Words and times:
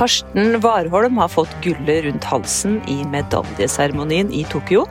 Karsten 0.00 0.60
Warholm 0.62 1.18
har 1.18 1.28
fått 1.28 1.50
gullet 1.64 2.04
rundt 2.04 2.24
halsen 2.24 2.76
i 2.88 3.02
medaljeseremonien 3.10 4.30
i 4.32 4.44
Tokyo. 4.48 4.86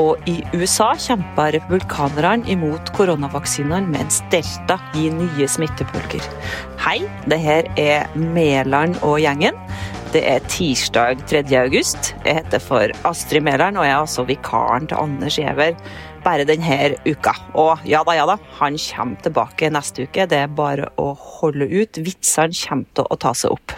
Og 0.00 0.16
i 0.30 0.40
USA 0.56 0.94
kjempa 0.96 1.50
republikanerne 1.52 2.48
imot 2.48 2.90
koronavaksinene, 2.96 3.92
mens 3.92 4.22
Delta 4.32 4.80
gir 4.94 5.12
nye 5.12 5.44
smittepulker. 5.44 6.24
Hei, 6.80 7.02
det 7.28 7.38
her 7.44 7.68
er 7.76 8.08
Mæland 8.16 8.96
og 9.04 9.20
gjengen. 9.20 9.60
Det 10.10 10.24
er 10.26 10.42
tirsdag 10.50 11.20
3. 11.30 11.44
august. 11.60 12.16
Jeg 12.24 12.40
heter 12.40 12.58
for 12.58 12.90
Astrid 13.06 13.44
Mæland, 13.46 13.78
og 13.78 13.84
jeg 13.86 13.92
er 13.92 14.00
altså 14.00 14.24
vikaren 14.26 14.88
til 14.90 14.98
Anders 14.98 15.36
Giæver 15.38 15.76
bare 16.24 16.46
denne 16.48 16.94
uka. 17.06 17.34
Og 17.58 17.84
ja 17.88 18.02
da, 18.06 18.16
ja 18.16 18.26
da, 18.28 18.36
han 18.60 18.78
kommer 18.80 19.20
tilbake 19.24 19.70
neste 19.72 20.06
uke. 20.08 20.26
Det 20.30 20.42
er 20.44 20.52
bare 20.52 20.90
å 21.00 21.12
holde 21.40 21.68
ut. 21.70 22.00
Vitsene 22.04 22.56
kommer 22.56 22.88
til 22.96 23.08
å 23.08 23.20
ta 23.20 23.34
seg 23.36 23.56
opp. 23.56 23.76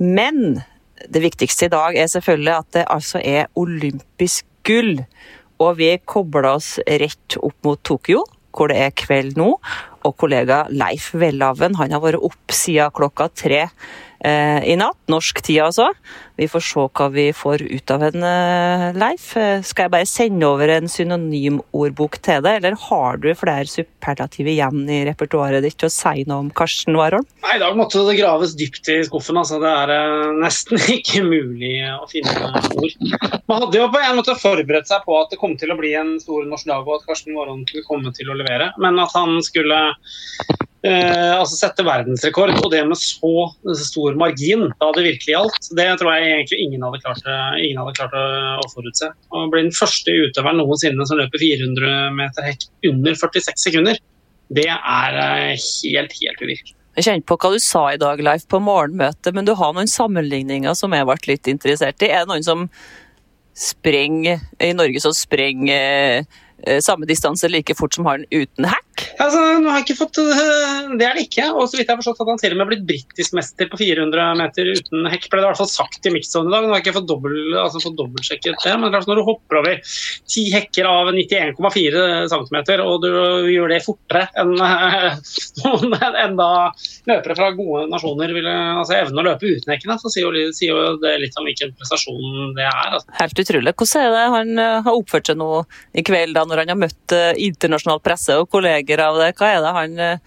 Men 0.00 0.62
det 1.08 1.22
viktigste 1.24 1.68
i 1.68 1.72
dag 1.72 1.96
er 1.96 2.08
selvfølgelig 2.12 2.54
at 2.56 2.72
det 2.76 2.88
altså 2.92 3.20
er 3.24 3.48
olympisk 3.60 4.46
gull. 4.68 5.00
Og 5.60 5.76
vi 5.80 5.92
kobler 6.08 6.54
oss 6.54 6.74
rett 6.88 7.36
opp 7.40 7.56
mot 7.66 7.80
Tokyo, 7.84 8.24
hvor 8.56 8.72
det 8.72 8.78
er 8.80 8.96
kveld 8.96 9.36
nå. 9.40 9.52
Og 10.04 10.16
kollega 10.20 10.64
Leif 10.70 11.10
Welhaven 11.14 11.76
han 11.80 11.92
har 11.96 12.02
vært 12.04 12.22
opp 12.30 12.54
siden 12.54 12.94
klokka 12.96 13.28
tre 13.34 13.66
Eh, 14.20 14.64
i 14.68 14.76
natt. 14.76 14.98
Norsk 15.08 15.40
tid, 15.40 15.62
altså. 15.64 15.86
Vi 16.36 16.44
får 16.48 16.62
se 16.64 16.82
hva 16.84 17.06
vi 17.12 17.30
får 17.32 17.62
ut 17.64 17.90
av 17.90 18.02
en, 18.04 18.22
eh, 18.22 18.92
Leif. 18.92 19.34
Eh, 19.36 19.62
skal 19.62 19.84
jeg 19.84 19.90
bare 19.90 20.06
sende 20.06 20.44
over 20.44 20.68
en 20.68 20.88
synonymordbok 20.88 22.20
til 22.20 22.42
deg, 22.42 22.60
eller 22.60 22.76
har 22.76 23.16
du 23.16 23.32
flere 23.34 23.64
superlative 23.64 24.52
igjen 24.52 24.84
i 24.90 25.06
repertoaret 25.08 25.62
ditt 25.62 25.78
til 25.78 25.88
å 25.88 25.90
si 25.90 26.24
noe 26.26 26.38
om 26.38 26.50
Karsten 26.50 26.94
Warholm? 26.94 27.24
Nei, 27.42 27.56
I 27.56 27.58
dag 27.60 27.74
måtte 27.74 28.04
det 28.06 28.18
graves 28.20 28.54
dypt 28.54 28.88
i 28.88 29.00
skuffen. 29.08 29.40
altså 29.40 29.58
Det 29.58 29.72
er 29.72 30.32
nesten 30.36 30.76
ikke 31.00 31.24
mulig 31.24 31.80
å 31.88 32.06
finne 32.10 32.36
ord. 32.76 33.40
Man 33.48 33.62
hadde 33.62 33.78
jo 33.80 33.88
på 33.88 34.04
en 34.04 34.16
måte 34.16 34.36
forberedt 34.36 34.86
seg 34.86 35.00
på 35.06 35.16
at 35.16 35.30
det 35.30 35.38
kom 35.38 35.56
til 35.56 35.72
å 35.72 35.78
bli 35.78 35.94
en 35.94 36.20
stor 36.20 36.44
norsk 36.44 36.66
dag, 36.66 36.84
og 36.86 37.00
at 37.00 37.06
Karsten 37.08 37.34
Warholm 37.34 37.64
skulle 37.64 37.88
komme 37.88 38.12
til 38.12 38.28
å 38.28 38.36
levere, 38.36 38.74
men 38.76 38.98
at 38.98 39.10
han 39.14 39.40
skulle 39.40 39.89
Eh, 40.80 41.32
altså 41.36 41.58
sette 41.58 41.84
verdensrekord, 41.84 42.54
og 42.56 42.70
det 42.72 42.80
med 42.88 42.96
så 42.96 43.50
stor 43.76 44.14
margin 44.20 44.70
da 44.80 44.88
det 44.96 45.04
virkelig 45.04 45.34
gjaldt, 45.34 45.68
det 45.76 45.88
tror 46.00 46.14
jeg 46.16 46.30
egentlig 46.30 46.60
ingen 46.64 46.86
hadde 46.86 47.02
klart, 47.04 47.26
ingen 47.60 47.82
hadde 47.82 47.96
klart 47.98 48.16
å 48.16 48.68
forutse. 48.72 49.10
Å 49.12 49.44
bli 49.52 49.66
den 49.66 49.76
første 49.76 50.14
utøveren 50.24 50.62
noensinne 50.62 51.04
som 51.08 51.20
løper 51.20 51.42
400 51.42 52.16
meter 52.16 52.48
hekk 52.48 52.66
under 52.94 53.18
46 53.26 53.66
sekunder, 53.68 54.00
det 54.50 54.70
er 54.72 55.20
eh, 55.26 55.52
helt, 55.52 56.16
helt 56.16 56.46
uvirkelig. 56.46 56.76
Jeg 56.96 57.06
kjente 57.06 57.28
på 57.28 57.36
hva 57.38 57.52
du 57.52 57.60
sa 57.62 57.84
i 57.92 58.00
dag, 58.00 58.24
Leif, 58.24 58.48
på 58.50 58.58
morgenmøtet, 58.64 59.34
men 59.36 59.46
du 59.46 59.52
har 59.60 59.76
noen 59.76 59.88
sammenligninger 59.88 60.74
som 60.76 60.96
jeg 60.96 61.06
ble 61.06 61.20
litt 61.28 61.52
interessert 61.52 62.02
i. 62.02 62.08
Er 62.08 62.24
det 62.24 62.32
noen 62.32 62.46
som 62.46 62.66
sprenger 63.60 64.40
i 64.64 64.72
Norge 64.72 65.02
som 65.04 65.12
sprenger 65.14 66.24
Eh, 66.66 66.80
samme 66.80 67.06
distanse 67.06 67.48
like 67.48 67.74
fort 67.74 67.94
som 67.94 68.06
har 68.06 68.18
den 68.18 68.26
uten 68.42 68.64
hack? 68.64 68.89
Altså, 69.20 69.40
nå 69.60 69.70
har 69.70 69.80
jeg 69.80 69.86
ikke 69.88 69.98
fått, 69.98 70.18
eh, 70.22 70.90
Det 70.98 71.06
er 71.06 71.14
det 71.16 71.26
ikke. 71.28 71.46
og 71.52 71.68
så 71.68 71.78
vidt 71.78 71.88
jeg 71.88 71.94
har 71.94 72.00
forstått 72.00 72.20
at 72.22 72.30
Han 72.30 72.40
til 72.40 72.54
og 72.54 72.58
med 72.60 72.70
blitt 72.70 72.86
britisk 72.88 73.34
mester 73.36 73.68
på 73.70 73.78
400 73.80 74.34
meter 74.38 74.70
uten 74.74 75.08
hekk. 75.10 75.28
ble 75.30 75.40
det 75.40 75.46
i 75.46 75.50
hvert 75.50 75.60
fall 75.60 75.70
sagt 75.70 76.06
i 76.06 76.12
mixzone 76.14 76.48
i 76.48 76.54
dag. 76.54 76.64
Nå 76.64 76.72
har 76.72 76.80
jeg 76.80 76.86
ikke 76.86 76.98
fått, 77.00 77.08
dobbelt, 77.10 77.56
altså 77.60 77.82
fått 77.84 77.98
dobbeltsjekket 77.98 78.64
det. 78.64 78.74
Men 78.80 78.92
når 78.92 79.20
du 79.20 79.24
hopper 79.26 79.60
over 79.60 79.80
ti 80.30 80.46
hekker 80.54 80.88
av 80.88 81.12
91,4 81.14 82.28
cm, 82.32 82.58
og 82.86 82.96
du 83.04 83.10
gjør 83.50 83.74
det 83.74 83.82
fortere 83.84 84.26
enn 84.40 84.54
en 86.24 86.36
da 86.36 86.50
løpere 87.08 87.36
fra 87.36 87.50
gode 87.56 87.86
nasjoner 87.90 88.32
vil 88.34 88.48
altså, 88.50 88.96
evne 88.98 89.22
å 89.22 89.26
løpe 89.30 89.46
uten 89.46 89.74
hekkene, 89.74 89.98
så 90.00 90.12
sier 90.12 90.28
jo, 90.28 90.50
sier 90.56 90.74
jo, 90.74 90.96
det 91.02 91.16
litt 91.22 91.38
om 91.38 91.46
hvilken 91.48 91.74
prestasjon 91.78 92.54
det 92.56 92.66
er. 92.66 92.96
Altså. 92.96 93.08
Helt 93.20 93.44
utrolig. 93.44 93.74
Hvordan 93.76 94.06
er 94.06 94.14
det 94.14 94.26
han 94.36 94.64
eh, 94.64 94.80
har 94.86 94.96
oppført 94.96 95.30
seg 95.30 95.40
nå 95.40 95.50
i 95.94 96.04
kveld? 96.06 96.30
da 96.30 96.44
når 96.46 96.62
han 96.62 96.70
har 96.72 96.78
møtt 96.78 97.14
internasjonal 97.42 98.00
presse 98.04 98.36
og 98.38 98.48
kolleger 98.52 98.89
av 98.98 99.18
det. 99.20 99.30
Hva 99.38 99.52
er 99.54 99.60
det 99.62 99.72
han, 99.76 99.98
eh, 100.00 100.18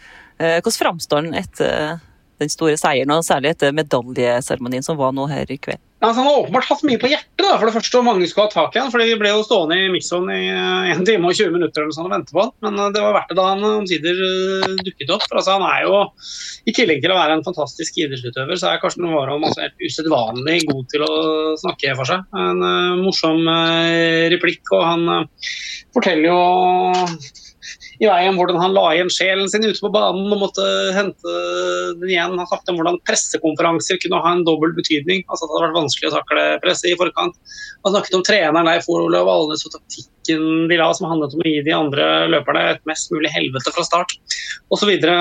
hvordan 0.61 0.79
framstår 0.79 1.23
han 1.23 1.33
etter 1.33 1.99
den 2.39 2.49
store 2.49 2.77
seieren, 2.79 3.11
og 3.11 3.25
særlig 3.27 3.51
etter 3.51 3.75
medaljeseremonien 3.75 4.83
som 4.83 4.97
var 4.97 5.11
nå 5.11 5.27
her 5.27 5.51
i 5.51 5.57
kveld? 5.57 5.83
Altså, 6.03 6.19
han 6.19 6.27
har 6.27 6.41
åpenbart 6.41 6.67
hatt 6.67 6.81
mye 6.83 6.99
på 6.99 7.07
hjertet, 7.07 7.39
da, 7.39 7.53
for 7.55 7.69
det 7.69 7.73
første, 7.77 7.95
og 7.99 8.03
mange 8.03 8.27
skulle 8.27 8.49
ha 8.49 8.51
tak 8.51 8.75
i 8.75 8.81
han, 8.81 8.91
fordi 8.91 9.05
Vi 9.07 9.19
ble 9.21 9.29
jo 9.31 9.45
stående 9.47 9.77
i 9.79 9.91
mikson 9.93 10.27
i 10.33 10.41
1 10.51 10.91
eh, 10.91 11.03
time 11.07 11.29
og 11.29 11.37
20 11.37 11.53
minutter 11.55 11.85
eller 11.85 11.95
sånn, 11.95 12.09
og 12.09 12.15
vente 12.15 12.35
på 12.35 12.43
han. 12.43 12.51
Men 12.65 12.95
det 12.95 13.03
var 13.05 13.15
verdt 13.15 13.31
det 13.31 13.37
da 13.39 13.45
han 13.53 13.63
omsider 13.69 14.19
dukket 14.83 15.13
opp. 15.15 15.27
Altså, 15.31 15.55
han 15.55 15.63
er 15.69 15.85
jo, 15.87 16.01
I 16.67 16.75
tillegg 16.75 16.99
til 17.03 17.13
å 17.13 17.19
være 17.21 17.37
en 17.37 17.45
fantastisk 17.45 18.01
idrettsutøver, 18.03 18.59
så 18.59 18.73
er 18.73 18.81
Karsten 18.83 19.07
Warholm 19.07 19.47
altså 19.47 19.63
helt 19.63 19.87
usedvanlig 19.87 20.57
god 20.67 20.83
til 20.91 21.05
å 21.07 21.13
snakke 21.63 21.95
for 21.99 22.11
seg. 22.11 22.27
En 22.35 22.59
uh, 22.59 22.99
morsom 22.99 23.47
uh, 23.47 24.27
replikk, 24.33 24.67
og 24.75 24.83
han 24.83 25.07
uh, 25.07 25.47
forteller 25.95 26.27
jo 26.33 26.41
i 28.01 28.07
veien 28.09 28.35
hvordan 28.37 28.59
han 28.59 28.73
la 28.75 28.83
igjen 28.93 29.11
sjelen 29.13 29.49
sin 29.51 29.63
ute 29.65 29.79
på 29.79 29.91
banen 29.93 30.31
og 30.33 30.41
måtte 30.41 30.65
hente 30.95 31.35
den 31.99 32.09
igjen. 32.09 32.35
Han 32.39 32.49
snakket 32.49 32.71
om 32.73 32.79
hvordan 32.79 32.99
pressekonferanser 33.07 33.99
kunne 34.03 34.21
ha 34.23 34.33
en 34.33 34.45
dobbel 34.47 34.73
betydning. 34.77 35.23
altså 35.27 35.47
Det 35.47 35.53
hadde 35.53 35.67
vært 35.67 35.79
vanskelig 35.79 35.92
å 36.09 36.13
takle 36.13 36.43
presset 36.63 36.91
i 36.91 36.97
forkant. 36.99 37.37
Han 37.83 37.93
snakket 37.93 38.17
om 38.17 38.25
treneren 38.25 38.67
Leif 38.67 38.89
Olav 38.91 39.29
Alnes 39.29 39.65
og 39.67 39.75
taktikken 39.75 40.67
de 40.69 40.77
la, 40.79 40.89
som 40.95 41.09
handlet 41.11 41.35
om 41.35 41.43
å 41.43 41.47
gi 41.49 41.63
de 41.65 41.73
andre 41.75 42.05
løperne 42.31 42.63
et 42.73 42.85
mest 42.89 43.11
mulig 43.13 43.31
helvete 43.33 43.73
fra 43.75 43.85
start, 43.87 44.15
osv. 44.69 44.83
Så, 44.83 44.89
videre, 44.89 45.17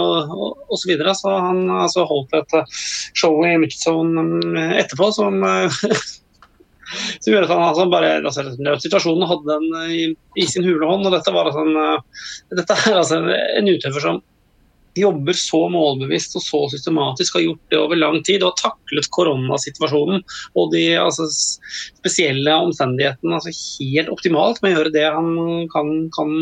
og, 0.00 0.58
og 0.68 0.76
så, 0.80 0.90
videre. 0.90 1.14
så 1.18 1.32
han 1.48 1.64
altså, 1.68 2.06
holdt 2.10 2.36
et 2.40 2.58
show 3.16 3.40
i 3.46 3.56
Mixzone 3.60 4.68
etterpå 4.80 5.10
som 5.16 5.40
som 7.20 7.32
gjør 7.32 7.46
at 7.46 7.52
han 7.52 7.64
altså 7.64 7.86
bare 7.92 8.12
altså, 8.20 8.44
Nødsituasjonen 8.60 9.28
hadde 9.28 9.56
den 9.56 9.90
i, 9.90 10.04
i, 10.38 10.46
sin 10.50 10.66
hule 10.66 10.88
hånd. 10.88 11.06
og 11.08 11.14
Dette, 11.14 11.32
var 11.34 11.50
altså 11.50 11.64
en, 11.64 12.04
dette 12.54 12.78
er 12.84 13.00
altså 13.00 13.20
en 13.24 13.70
utøver 13.70 14.04
som 14.04 14.22
jobber 14.98 15.36
så 15.38 15.64
målbevisst 15.72 16.36
og 16.38 16.44
så 16.44 16.60
systematisk, 16.72 17.38
har 17.38 17.44
gjort 17.46 17.72
det 17.72 17.80
over 17.80 17.98
lang 17.98 18.20
tid 18.26 18.42
og 18.42 18.52
har 18.52 18.70
taklet 18.70 19.08
koronasituasjonen 19.14 20.22
og 20.54 20.72
de 20.74 20.84
altså, 21.00 21.26
spesielle 21.98 22.54
omstendighetene 22.66 23.38
altså, 23.38 23.52
helt 23.54 24.12
optimalt 24.12 24.60
med 24.62 24.72
å 24.72 24.78
gjøre 24.78 24.94
det 24.94 25.06
han 25.16 25.30
kan, 25.72 25.92
kan 26.14 26.32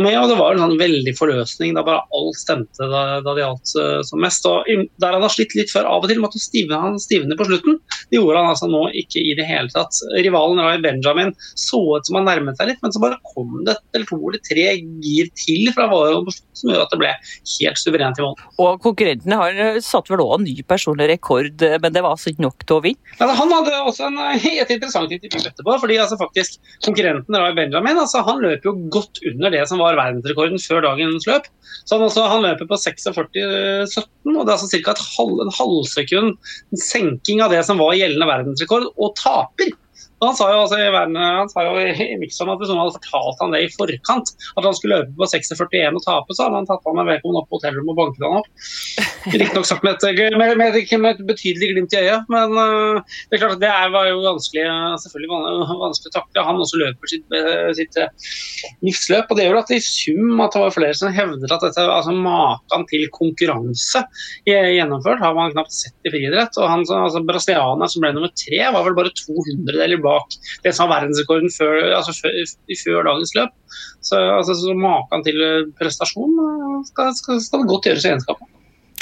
med. 0.00 0.16
Og 0.20 0.30
det 0.30 0.38
var 0.38 0.54
en 0.54 0.64
sånn 0.64 0.78
veldig 0.80 1.14
forløsning 1.18 1.76
da 1.76 1.84
bare 1.86 2.04
alt 2.16 2.38
stemte 2.40 2.88
da, 2.90 3.02
da 3.24 3.34
det 3.36 3.44
gjaldt 3.44 3.74
uh, 3.76 4.00
som 4.06 4.22
mest. 4.22 4.46
Og 4.48 4.68
Der 5.02 5.16
han 5.16 5.24
har 5.24 5.32
slitt 5.32 5.56
litt 5.58 5.72
før, 5.72 5.88
av 5.90 6.04
og 6.04 6.10
til 6.10 6.22
måtte 6.22 6.40
stivne, 6.42 6.80
han 6.80 7.00
stivne 7.02 7.36
på 7.38 7.46
slutten. 7.48 7.80
Det 8.10 8.20
gjorde 8.20 8.40
han 8.40 8.52
altså 8.54 8.70
nå 8.70 8.86
ikke 9.02 9.22
i 9.22 9.34
det 9.38 9.46
hele 9.48 9.70
tatt. 9.74 10.00
Rivalen 10.16 10.62
Rai 10.62 10.78
Benjamin 10.82 11.34
så 11.58 11.80
ut 11.96 12.08
som 12.08 12.20
han 12.20 12.28
nærmet 12.28 12.60
seg 12.60 12.70
litt, 12.70 12.80
men 12.84 12.94
så 12.94 13.02
bare 13.02 13.20
kom 13.34 13.60
det 13.66 13.76
et 13.76 13.98
eller 13.98 14.10
to 14.10 14.20
eller 14.20 14.44
tre 14.46 14.66
gir 15.04 15.30
til 15.38 15.70
fra 15.76 15.88
Våren 15.90 16.28
som 16.30 16.72
gjør 16.72 16.84
at 16.84 16.92
det 16.94 17.00
ble 17.00 17.12
helt 17.58 17.80
suverent 17.80 18.20
i 18.20 18.24
mål. 18.24 18.36
Og 18.62 18.80
konkurrentene 18.84 19.38
har 19.40 19.60
eh, 19.64 19.80
satt 19.84 20.10
vel 20.12 20.22
òg 20.24 20.36
en 20.38 20.46
ny 20.46 20.56
personlig 20.68 21.08
rekord, 21.10 21.64
eh, 21.66 21.76
men 21.82 21.94
det 21.94 22.02
var 22.04 22.16
altså 22.16 22.32
ikke 22.32 22.44
nok 22.46 22.64
til 22.64 22.76
å 22.76 22.84
vinne? 22.84 23.16
Ja, 23.18 23.28
han 23.40 23.54
hadde 23.54 23.80
også 23.82 24.08
en, 24.08 24.18
eh, 24.26 24.46
et 24.62 24.72
interessant 24.74 25.12
intervju 25.16 25.50
etterpå, 25.50 25.76
fordi 25.82 25.98
altså 26.02 26.18
faktisk 26.20 26.60
konkurrenten 26.86 27.38
Rai 27.40 27.52
Benjamin 27.56 28.00
altså 28.00 28.24
han 28.26 28.42
løp 28.44 28.66
jo 28.66 28.76
godt 28.92 29.22
under 29.32 29.54
det 29.54 29.64
som 29.70 29.82
var 29.82 29.98
verdensrekorden 29.98 30.62
før 30.62 30.86
dagens 30.88 31.28
løp. 31.30 31.50
Så 31.84 31.96
han, 31.96 32.06
også, 32.06 32.26
han 32.30 32.44
løper 32.44 32.68
på 32.70 32.78
46,17, 32.78 33.14
og 33.20 34.42
det 34.44 34.52
er 34.52 34.56
altså 34.56 34.70
ca. 34.70 34.96
Halv, 35.16 35.38
en 35.44 35.54
halvsekund 35.54 36.36
senking 36.78 37.42
av 37.44 37.54
det 37.54 37.62
som 37.66 37.80
var 37.80 37.96
gjeldende 37.98 38.28
verdensrekord, 38.28 38.90
og 38.96 39.14
taper. 39.18 39.72
Han 40.20 40.36
sa 40.36 40.50
jo, 40.52 40.62
altså, 40.64 40.78
i, 41.80 42.06
i 42.14 42.18
Mixon 42.20 42.50
at 42.52 42.60
hvis 42.60 42.70
noen 42.70 42.82
hadde 42.82 42.98
fortalt 42.98 43.40
han 43.44 43.54
det 43.54 43.62
i 43.64 43.70
forkant, 43.72 44.32
at 44.56 44.66
han 44.66 44.76
skulle 44.76 45.00
løpe 45.00 45.16
på 45.16 45.28
6,41 45.32 45.96
og 45.96 46.04
tape, 46.04 46.36
så 46.36 46.46
hadde 46.46 46.60
han 46.60 46.68
tatt 46.68 46.86
han 46.86 46.98
med 46.98 47.08
vedkommende 47.08 47.42
opp 47.42 47.50
på 47.50 47.60
hotellrommet 47.60 47.94
og 47.94 48.00
banket 48.00 48.26
han 48.26 48.38
opp. 48.40 48.50
Riktignok 49.30 49.68
sagt 49.68 49.86
med 49.86 49.96
et, 49.96 50.22
med, 50.36 50.54
med, 50.60 50.76
med 50.76 51.10
et, 51.14 51.24
betydelig 51.30 51.70
glimt 51.72 51.96
i 51.96 52.02
øyet, 52.04 52.28
men 52.32 52.56
uh, 52.56 53.16
det 53.30 53.38
er 53.38 53.42
klart 53.44 53.56
at 53.56 53.64
det 53.64 53.70
er, 53.70 53.94
var 53.94 54.08
jo 54.08 54.20
vanskelig 54.24 54.66
selvfølgelig 55.04 55.40
vanskelig 55.84 56.12
å 56.12 56.16
takle. 56.16 56.46
Han 56.50 56.62
også 56.64 56.80
løper 56.80 57.12
sitt, 57.12 57.36
sitt 57.78 58.00
livsløp, 58.84 59.30
og 59.30 59.38
det 59.38 59.46
gjør 59.46 59.60
at 59.60 59.72
i 59.74 59.80
sum 59.84 60.40
at 60.44 60.54
det 60.54 60.62
var 60.64 60.74
flere 60.74 60.96
som 60.96 61.12
hevder 61.14 61.54
at 61.54 61.64
dette 61.64 61.84
altså 61.84 62.14
maken 62.16 62.86
til 62.90 63.06
konkurranse 63.14 64.04
gjennomført 64.46 65.22
har 65.22 65.36
man 65.36 65.52
knapt 65.54 65.74
sett 65.74 66.08
i 66.08 66.12
friidrett. 66.12 66.56
Og 66.60 66.70
han 66.70 66.84
altså, 66.84 67.22
brasilianer 67.26 67.90
som 67.90 68.04
ble 68.04 68.12
nummer 68.16 68.32
tre, 68.34 68.60
var 68.74 68.86
vel 68.86 68.96
bare 68.98 69.12
200 69.16 69.84
eller 69.84 70.02
bak 70.10 70.38
det 70.64 70.74
var 70.76 70.92
verdensrekorden 70.94 71.52
før, 71.54 71.76
altså 71.96 72.14
før, 72.18 72.38
før, 72.84 73.02
dagens 73.08 73.34
løp. 73.38 73.56
Så, 74.00 74.20
altså, 74.20 74.56
så 74.58 74.76
maken 74.76 75.26
til 75.26 75.42
prestasjon 75.78 76.38
skal, 76.88 77.12
skal, 77.18 77.42
skal 77.44 77.62
det 77.62 77.70
godt 77.70 77.90
gjøres 77.90 78.06
i 78.06 78.12
egenskapet. 78.14 78.56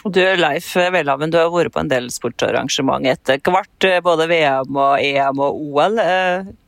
Du 0.07 0.21
Leif 0.39 0.71
Welhaven, 0.79 1.33
du 1.35 1.41
har 1.41 1.51
vært 1.51 1.75
på 1.75 1.83
en 1.83 1.91
del 1.91 2.07
sportsarrangement 2.15 3.07
etter 3.11 3.41
hvert, 3.43 3.87
både 4.07 4.29
VM 4.31 4.79
og 4.79 5.03
EM 5.03 5.43
og 5.43 5.59
OL. 5.59 5.99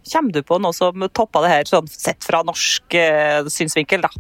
Eh, 0.01 0.13
Kommer 0.13 0.33
du 0.33 0.43
på 0.43 0.59
noe 0.59 0.73
som 0.73 1.09
toppa 1.15 1.43
det 1.45 1.51
her, 1.53 1.69
sånn 1.69 1.89
sett 1.89 2.25
fra 2.25 2.43
norsk 2.47 2.95
uh, 2.97 3.49
synsvinkel? 3.51 4.03
da? 4.05 4.11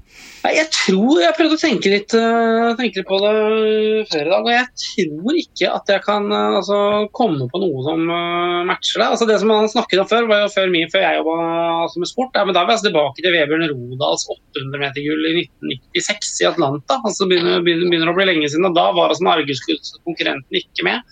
Jeg 0.52 0.68
tror 0.72 1.20
jeg 1.22 1.36
prøvde 1.36 1.56
å 1.56 1.60
tenke 1.60 1.92
litt, 1.92 2.14
uh, 2.14 2.72
tenke 2.78 3.00
litt, 3.00 3.08
på 3.08 3.18
det 3.20 3.32
før 4.10 4.28
i 4.28 4.30
dag, 4.30 4.46
og 4.46 4.52
jeg 4.52 4.66
tror 4.84 5.40
ikke 5.40 5.72
at 5.74 5.92
jeg 5.94 6.04
kan 6.04 6.28
uh, 6.32 6.58
altså, 6.60 6.78
komme 7.16 7.48
på 7.50 7.62
noe 7.62 7.84
som 7.86 8.04
matcher 8.68 9.02
det. 9.02 9.08
Altså, 9.08 9.28
det 9.28 9.38
som 9.42 9.52
han 9.54 9.70
snakket 9.70 10.04
om 10.04 10.10
før, 10.10 10.28
var 10.30 10.44
jo 10.44 10.52
før, 10.54 10.70
min, 10.72 10.90
før 10.92 11.04
jeg 11.04 11.20
jobba 11.20 11.36
altså, 11.84 12.02
med 12.02 12.12
sport. 12.12 12.38
Ja, 12.38 12.46
men 12.46 12.56
da 12.56 12.64
var 12.64 12.74
jeg 12.74 12.80
altså 12.80 12.88
tilbake 12.90 13.24
til 13.24 13.36
Vebjørn 13.36 13.66
Rodals 13.72 14.26
800-metergull 14.36 15.28
i 15.30 15.34
1996 15.44 16.32
i 16.44 16.48
Atlanta. 16.50 17.00
altså 17.00 17.28
begynner, 17.30 17.64
begynner, 17.64 17.90
begynner, 17.90 18.12
å 18.12 18.16
bli 18.16 18.28
lenge 18.30 18.50
siden, 18.52 18.68
og 18.68 18.76
Da 18.78 18.86
var 18.96 19.12
altså 19.12 19.26
Norgeskonkurrenten 19.26 20.60
ikke 20.62 20.86
med. 20.86 21.04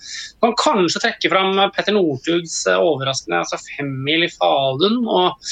Man 0.44 0.54
kan 0.58 0.78
kanskje 0.78 1.02
trekke 1.02 1.30
fram 1.32 1.56
Petter 1.74 1.94
Northugs 1.96 2.60
overraskende 2.72 3.42
altså 3.42 3.58
femmil 3.64 4.26
i 4.26 4.30
Falun 4.32 4.57
Falun 4.58 5.00
og, 5.06 5.48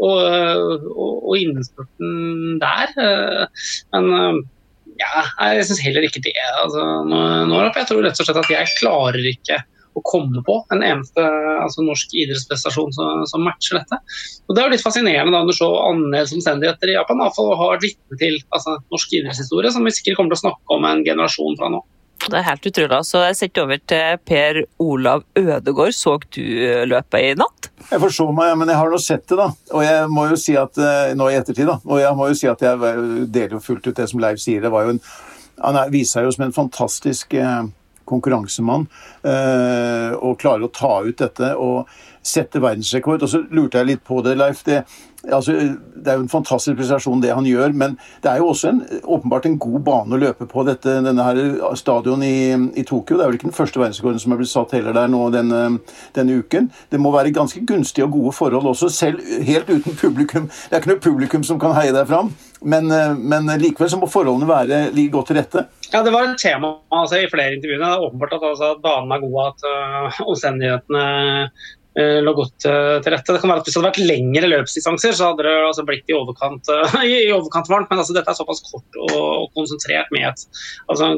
og, 0.00 0.82
og, 0.96 1.14
og 1.28 1.38
innspurten 1.38 2.58
der. 2.62 2.94
Men 3.94 4.12
eh, 4.18 4.42
ja, 5.00 5.24
jeg 5.52 5.68
syns 5.68 5.84
heller 5.84 6.06
ikke 6.08 6.24
det. 6.24 6.36
Altså, 6.62 6.84
nå, 7.08 7.22
jeg 7.66 7.88
tror 7.88 8.04
rett 8.04 8.20
og 8.20 8.28
slett 8.28 8.44
at 8.44 8.52
jeg 8.52 8.76
klarer 8.80 9.32
ikke 9.32 9.60
å 9.96 10.02
komme 10.04 10.42
på 10.44 10.58
en 10.74 10.82
eneste 10.84 11.22
altså, 11.62 11.84
norsk 11.86 12.12
idrettsprestasjon 12.20 12.92
som, 12.92 13.22
som, 13.30 13.44
matcher 13.46 13.78
dette. 13.80 13.98
Og 14.46 14.52
Det 14.52 14.62
er 14.62 14.68
jo 14.68 14.74
litt 14.74 14.84
fascinerende 14.84 15.32
da 15.32 15.40
når 15.46 15.56
så 15.56 15.70
annerledes 15.86 16.34
omstendigheter 16.36 16.92
i 16.92 16.98
Japan 16.98 17.22
iallfall 17.24 17.54
har 17.56 17.72
vært 17.74 17.86
vitne 17.86 18.20
til 18.20 18.36
altså, 18.52 18.76
norsk 18.92 19.14
idrettshistorie, 19.20 19.72
som 19.72 19.88
vi 19.88 19.94
sikkert 19.96 20.20
kommer 20.20 20.34
til 20.34 20.40
å 20.40 20.44
snakke 20.44 20.76
om 20.76 20.88
en 20.88 21.04
generasjon 21.06 21.56
fra 21.60 21.72
nå. 21.72 21.80
Det 22.26 22.38
er 22.40 22.46
helt 22.48 22.66
utrolig. 22.66 22.98
Så 23.06 23.22
jeg 23.22 23.36
setter 23.38 23.66
over 23.66 23.80
til 23.92 24.18
Per 24.26 24.60
Olav 24.82 25.22
Ødegård. 25.36 25.94
Så 25.94 26.16
du 26.34 26.42
løpet 26.88 27.22
i 27.22 27.34
natt? 27.38 27.70
Jeg 27.90 28.02
forså 28.02 28.26
meg, 28.34 28.56
men 28.58 28.72
jeg 28.72 28.80
har 28.80 28.90
nå 28.90 29.00
sett 29.02 29.26
det, 29.28 29.38
da. 29.38 29.50
Og 29.76 29.84
jeg 29.84 30.10
må 30.10 30.26
jo 30.32 30.38
si 30.40 30.56
at 30.58 30.80
eh, 30.82 31.14
nå 31.18 31.30
i 31.30 31.38
ettertid, 31.38 31.68
da. 31.68 31.78
Og 31.84 32.02
jeg 32.02 32.18
må 32.18 32.28
jo 32.32 32.38
si 32.38 32.50
at 32.50 32.64
jeg 32.66 32.98
deler 33.30 33.58
jo 33.58 33.62
fullt 33.62 33.86
ut 33.86 34.00
det 34.00 34.08
som 34.10 34.22
Leif 34.22 34.42
sier. 34.42 34.64
Det 34.64 34.72
var 34.74 34.88
jo 34.88 34.96
en 34.96 35.02
Han 35.56 35.78
viser 35.88 36.18
seg 36.18 36.26
jo 36.26 36.32
som 36.34 36.44
en 36.44 36.56
fantastisk 36.56 37.32
eh, 37.38 37.62
konkurransemann. 38.04 38.88
Eh, 39.24 40.12
og 40.16 40.36
klarer 40.40 40.66
å 40.66 40.74
ta 40.74 40.98
ut 41.06 41.16
dette. 41.22 41.54
og 41.56 41.86
sette 42.26 42.60
verdensrekord. 42.62 43.24
Og 43.24 43.30
så 43.30 43.42
lurte 43.54 43.80
jeg 43.80 43.90
litt 43.92 44.04
på 44.06 44.20
det, 44.26 44.36
Leif. 44.38 44.62
Det, 44.66 44.82
altså, 45.32 45.52
det 45.96 46.12
er 46.12 46.18
jo 46.18 46.24
en 46.24 46.30
fantastisk 46.30 46.78
prestasjon, 46.78 47.22
det 47.22 47.34
han 47.34 47.46
gjør. 47.48 47.74
Men 47.74 47.96
det 48.24 48.30
er 48.30 48.42
jo 48.42 48.50
også 48.52 48.72
en, 48.72 48.80
åpenbart 49.02 49.48
en 49.48 49.58
god 49.62 49.80
bane 49.86 50.16
å 50.16 50.20
løpe 50.20 50.48
på, 50.50 50.64
dette, 50.68 50.98
denne 51.06 51.26
her 51.26 51.40
stadion 51.78 52.22
i, 52.26 52.52
i, 52.76 52.84
Tokyo. 52.86 53.16
Det 53.16 53.24
er 53.24 53.30
vel 53.30 53.38
ikke 53.40 53.50
den 53.50 53.56
første 53.56 53.82
verdensrekorden 53.82 54.22
som 54.22 54.34
er 54.34 54.42
blitt 54.42 54.52
satt 54.52 54.74
heller 54.76 54.96
der 54.96 55.12
nå 55.12 55.22
denne, 55.34 55.62
denne, 56.16 56.40
uken. 56.42 56.70
Det 56.92 57.00
må 57.00 57.14
være 57.14 57.34
ganske 57.36 57.62
gunstige 57.66 58.06
og 58.06 58.18
gode 58.18 58.34
forhold 58.36 58.72
også, 58.74 58.90
selv 58.92 59.22
helt 59.46 59.70
uten 59.70 59.96
publikum. 59.96 60.50
Det 60.50 60.76
er 60.76 60.84
ikke 60.84 60.94
noe 60.94 61.06
publikum 61.08 61.46
som 61.46 61.60
kan 61.62 61.76
heie 61.78 61.94
deg 61.94 62.06
fram, 62.10 62.32
men, 62.66 62.90
men 63.16 63.50
likevel 63.60 63.90
så 63.92 63.98
må 64.00 64.10
forholdene 64.10 64.48
være 64.48 64.82
ligge 64.96 65.14
godt 65.14 65.30
til 65.32 65.40
rette. 65.40 65.66
Ja, 65.92 66.02
Det 66.02 66.12
var 66.12 66.26
et 66.26 66.40
tema 66.42 66.74
altså, 66.90 67.20
i 67.22 67.30
flere 67.30 67.54
intervjuer. 67.56 67.82
Det 67.82 67.88
er 67.88 68.06
åpenbart 68.08 68.36
at, 68.36 68.46
altså, 68.50 68.72
banen 68.82 69.14
er 69.14 69.22
god, 69.22 69.36
at 69.46 69.66
uh, 69.70 70.22
omstendighetene 70.32 71.06
Eh, 71.06 71.48
lå 71.96 72.32
godt 72.36 72.66
eh, 72.68 72.96
til 73.04 73.14
rette. 73.14 73.32
Det 73.32 73.40
kan 73.40 73.50
være 73.50 73.62
at 73.62 73.68
Hvis 73.68 73.76
det 73.76 73.80
hadde 73.80 73.90
vært 73.92 74.10
lengre 74.10 74.50
løpsdistanser, 74.52 75.14
så 75.16 75.30
hadde 75.30 75.46
det 75.46 75.54
altså 75.64 75.84
blitt 75.88 76.12
i 76.12 76.16
overkant, 76.16 76.68
uh, 76.68 76.98
i 77.08 77.32
overkant 77.32 77.70
varmt. 77.72 77.88
Men 77.88 78.02
altså, 78.02 78.16
dette 78.16 78.32
er 78.32 78.38
såpass 78.38 78.60
kort 78.68 79.00
og, 79.06 79.16
og 79.16 79.46
konsentrert 79.56 80.12
med 80.14 80.28
et 80.28 80.44
altså, 80.92 81.12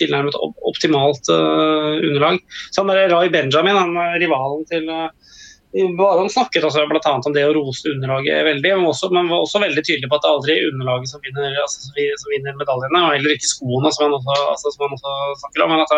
tilnærmet 0.00 0.38
optimalt 0.66 1.30
uh, 1.30 1.94
underlag. 2.00 2.42
Så 2.70 2.82
han 2.82 2.90
der 2.90 3.14
Rai 3.14 3.28
Benjamin, 3.30 3.78
han 3.78 4.18
rivalen 4.22 4.66
til 4.70 4.90
uh, 4.90 5.06
han 5.74 6.30
snakket 6.30 6.64
også 6.64 6.84
bl.a. 6.86 7.12
om 7.26 7.34
det 7.34 7.42
å 7.48 7.54
rose 7.56 7.90
underlaget 7.90 8.44
veldig, 8.46 8.70
men, 8.78 8.86
også, 8.92 9.08
men 9.14 9.30
var 9.30 9.42
også 9.42 9.62
veldig 9.62 9.82
tydelig 9.82 10.10
på 10.10 10.18
at 10.18 10.22
det 10.22 10.28
er 10.28 10.36
aldri 10.36 10.54
underlaget 10.68 11.10
som 11.10 11.22
vinner, 11.24 11.56
altså, 11.62 11.88
som 11.88 12.30
vinner 12.30 12.58
medaljene, 12.60 13.00
og 13.00 13.14
heller 13.16 13.34
ikke 13.34 13.50
skoene, 13.50 13.90
som 13.94 14.06
han 14.06 14.14
også, 14.20 14.36
altså, 14.52 14.72
som 14.74 14.84
han 14.86 14.94
også 14.94 15.14
snakker 15.42 15.64
om. 15.64 15.74
At, 15.82 15.94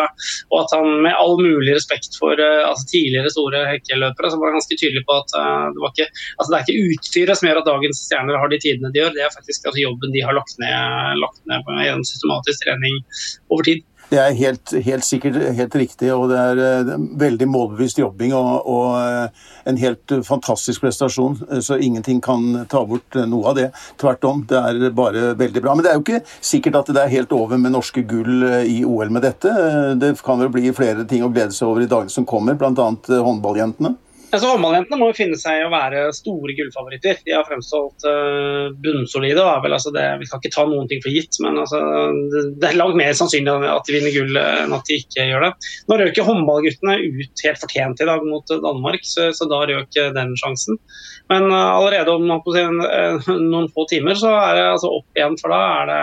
og 0.49 0.63
at 0.63 0.75
han 0.79 0.89
med 1.05 1.19
all 1.21 1.37
mulig 1.43 1.75
respekt 1.77 2.17
for 2.17 2.41
uh, 2.41 2.63
altså, 2.71 2.87
tidligere 2.95 3.33
store 3.35 3.67
hekkeløpere, 3.75 4.33
så 4.33 4.41
var 4.41 4.53
han 4.53 4.59
ganske 4.61 4.81
tydelig 4.81 5.05
på 5.09 5.19
at 5.21 5.37
uh, 5.37 5.67
det, 5.75 5.91
ikke, 5.91 6.09
altså, 6.39 6.49
det, 6.49 6.57
er 6.57 6.65
ikke 6.65 6.95
utstyret 6.95 7.41
som 7.41 7.51
gjør 7.51 7.61
at 7.61 7.69
dagens 7.69 8.01
stjerner 8.07 8.41
har 8.41 8.53
de 8.53 8.61
tidene 8.65 8.95
de 8.95 9.03
gjør, 9.03 9.13
det 9.19 9.27
er 9.27 9.35
faktisk 9.37 9.69
altså, 9.69 9.83
jobben 9.85 10.17
de 10.17 10.25
har 10.25 10.39
lagt 10.39 10.57
ned, 10.63 11.21
lagt 11.21 11.45
ned 11.53 11.69
på 11.69 11.77
gjennom 11.83 12.09
systematisk 12.09 12.65
trening 12.65 13.05
over 13.53 13.69
tid. 13.69 13.85
Det 14.07 14.19
er 14.23 14.37
helt, 14.39 14.73
helt, 14.87 15.05
sikkert 15.05 15.37
helt 15.59 15.75
riktig, 15.75 16.13
og 16.15 16.29
det 16.31 16.39
er, 16.39 16.61
er 16.63 17.07
veldig 17.19 17.49
målbevisst 17.51 17.99
jobbing 17.99 18.35
og, 18.39 18.69
og, 18.71 18.93
eh, 19.01 19.49
en 19.67 19.81
helt 19.81 20.15
fantastisk 20.27 20.85
prestasjon. 20.85 21.41
Så 21.65 21.81
ingenting 21.83 22.21
kan 22.23 22.67
ta 22.71 22.85
bort 22.87 23.19
noe 23.27 23.51
av 23.51 23.59
det. 23.59 23.67
Tvert 23.99 24.29
om, 24.29 24.45
det 24.47 24.61
er 24.61 24.95
bare 24.95 25.33
veldig 25.39 25.65
bra. 25.65 25.75
Men 25.75 25.83
det 25.83 25.91
er 25.91 25.99
jo 25.99 26.05
ikke 26.05 26.23
sikkert 26.39 26.81
at 26.85 26.95
det 26.95 27.03
er 27.03 27.15
helt 27.17 27.35
over 27.35 27.59
med 27.59 27.75
norske 27.75 28.07
gull 28.07 28.47
i 28.63 28.79
OL 28.87 29.11
med 29.11 29.27
dette. 29.27 29.51
Det 29.99 30.15
kan 30.23 30.39
vel 30.45 30.55
bli 30.55 30.71
flere 30.77 31.03
ting 31.11 31.27
å 31.27 31.33
glede 31.35 31.57
seg 31.57 31.67
over 31.67 31.83
i 31.83 31.91
dagene 31.91 32.15
som 32.15 32.29
kommer, 32.29 32.55
bl.a. 32.55 32.91
håndballjentene. 33.11 33.97
Altså, 34.35 34.49
Håndballjentene 34.51 34.99
må 34.99 35.09
jo 35.13 35.17
finne 35.17 35.37
seg 35.39 35.63
å 35.63 35.71
være 35.71 36.01
store 36.17 36.55
gullfavoritter. 36.59 37.21
De 37.23 37.35
har 37.37 37.47
fremstått 37.47 38.07
uh, 38.09 38.73
bunnsolide. 38.83 39.43
Altså 39.43 39.93
det, 39.95 40.05
vi 40.21 40.27
skal 40.27 40.43
ikke 40.43 40.55
ta 40.57 40.65
noen 40.67 40.89
ting 40.91 41.03
for 41.05 41.15
gitt, 41.15 41.39
men 41.45 41.61
altså, 41.63 41.79
det, 42.33 42.67
er 42.67 42.79
langt 42.79 42.99
mer 42.99 43.15
sannsynlig 43.17 43.55
at 43.71 43.87
de 43.87 43.95
vinner 43.95 44.15
gull 44.15 44.41
enn 44.41 44.75
at 44.75 44.91
de 44.91 44.99
ikke 44.99 45.29
gjør 45.31 45.47
det. 45.47 45.53
Nå 45.87 45.99
røk 46.01 46.21
håndballguttene 46.27 46.97
ut 47.07 47.45
helt 47.47 47.63
fortjent 47.63 48.03
i 48.03 48.09
dag 48.11 48.27
mot 48.27 48.57
Danmark, 48.67 49.07
så, 49.07 49.29
så 49.37 49.47
da 49.51 49.63
røk 49.71 50.01
den 50.17 50.35
sjansen. 50.43 50.81
Men 51.31 51.47
uh, 51.53 51.77
allerede 51.77 52.17
om 52.19 52.27
noen, 52.27 52.81
uh, 52.83 53.31
noen 53.31 53.71
få 53.75 53.87
timer 53.93 54.19
så 54.19 54.33
er 54.41 54.59
det 54.59 54.67
altså, 54.73 54.91
opp 54.99 55.21
igjen, 55.21 55.39
for 55.39 55.55
da 55.55 55.63
er 55.85 55.93
det 55.93 56.01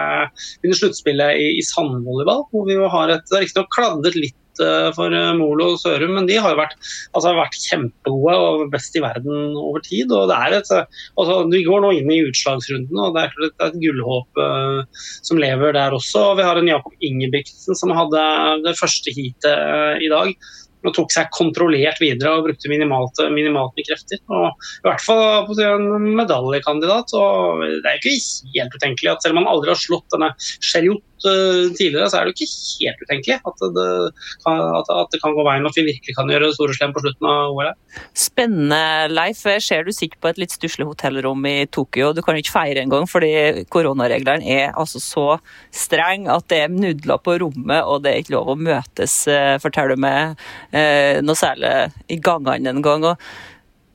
under 0.64 0.80
sluttspillet 0.80 1.44
i, 1.44 1.50
i 1.60 1.68
sandvolleyball, 1.74 2.48
hvor 2.54 2.72
vi 2.72 2.80
jo 2.80 2.88
har 2.94 3.12
et 3.12 3.36
Riktignok 3.36 3.72
kladdet 3.76 4.16
litt 4.16 4.40
Eh, 4.62 4.90
for 4.94 5.14
eh, 5.14 5.32
Molo 5.38 5.72
og 5.74 5.80
Sørum, 5.82 6.14
men 6.18 6.28
de 6.30 6.38
har 6.38 6.54
jo 6.54 6.60
vært, 6.60 6.76
altså, 7.16 7.34
vært 7.38 7.58
kjempegode 7.58 8.36
og 8.38 8.66
best 8.74 8.98
i 8.98 9.04
verden 9.04 9.56
over 9.58 9.82
tid. 9.86 10.12
og 10.14 10.30
det 10.30 10.38
er 10.38 10.58
et, 10.60 10.72
altså, 11.18 11.40
Vi 11.50 11.64
går 11.66 11.82
nå 11.82 11.94
inn 11.98 12.12
i 12.14 12.22
utslagsrunden, 12.28 13.00
og 13.00 13.16
det 13.18 13.26
er 13.26 13.48
et, 13.48 13.56
et 13.68 13.80
gullhåp 13.82 14.42
uh, 14.42 15.06
som 15.26 15.42
lever 15.42 15.74
der 15.74 15.96
også. 15.96 16.34
Vi 16.38 16.46
har 16.46 16.60
en 16.60 16.70
Jakob 16.70 16.94
Ingebrigtsen 17.02 17.78
som 17.78 17.94
hadde 17.96 18.26
det 18.66 18.78
første 18.78 19.14
heatet 19.16 19.50
uh, 19.50 19.96
i 19.98 20.12
dag 20.12 20.36
og 20.84 20.92
tok 20.92 21.14
seg 21.16 21.30
kontrollert 21.32 22.02
videre 22.04 22.34
og 22.36 22.50
brukte 22.50 22.68
minimalt, 22.68 23.16
minimalt 23.32 23.72
med 23.78 23.88
krefter. 23.88 24.20
Og 24.28 24.50
I 24.52 24.90
hvert 24.90 25.04
fall 25.06 25.62
en 25.64 26.10
medaljekandidat. 26.20 27.14
og 27.16 27.64
Det 27.64 27.88
er 27.88 28.02
ikke 28.02 28.18
helt 28.58 28.76
utenkelig 28.76 29.14
at 29.14 29.24
selv 29.24 29.38
om 29.38 29.46
han 29.46 29.54
aldri 29.54 29.72
har 29.72 29.80
slått 29.80 30.12
denne 30.12 30.34
Eh, 30.74 31.13
tidligere, 31.24 32.10
så 32.12 32.20
er 32.20 32.26
det 32.26 32.34
jo 32.34 32.46
ikke 32.46 32.84
helt 32.84 33.04
utenkelig 33.04 33.38
at 33.40 33.64
det, 33.78 33.88
kan, 34.44 34.62
at, 34.80 34.92
at 34.94 35.14
det 35.14 35.22
kan 35.24 35.36
gå 35.38 35.46
veien 35.48 35.68
at 35.70 35.78
vi 35.78 35.86
virkelig 35.88 36.16
kan 36.18 36.32
gjøre 36.32 36.52
store 36.56 36.76
slem 36.78 36.94
på 36.96 37.04
slutten 37.04 37.30
av 37.30 37.54
OL. 37.54 37.72
Spennende, 38.18 38.82
Leif. 39.14 39.44
Jeg 39.50 39.64
ser 39.66 39.88
du 39.88 39.94
sitter 39.94 40.20
på 40.22 40.32
et 40.32 40.42
litt 40.42 40.54
stusslig 40.56 40.88
hotellrom 40.90 41.46
i 41.50 41.56
Tokyo. 41.72 42.12
Du 42.16 42.22
kan 42.26 42.38
jo 42.38 42.44
ikke 42.44 42.56
feire 42.56 42.84
engang, 42.84 43.08
fordi 43.10 43.66
koronareglene 43.74 44.46
er 44.58 44.78
altså 44.80 45.02
så 45.04 45.28
streng 45.74 46.28
at 46.32 46.48
det 46.52 46.64
er 46.66 46.74
nudler 46.74 47.22
på 47.24 47.38
rommet, 47.44 47.82
og 47.84 48.04
det 48.04 48.14
er 48.14 48.24
ikke 48.24 48.38
lov 48.38 48.54
å 48.54 48.60
møtes, 48.60 49.16
eh, 49.32 49.56
forteller 49.64 49.96
du 49.96 50.06
meg, 50.06 50.46
eh, 50.72 51.22
noe 51.24 51.38
særlig 51.40 51.74
i 52.10 52.20
gangene 52.24 52.74
en 52.74 52.82
gang. 52.82 53.04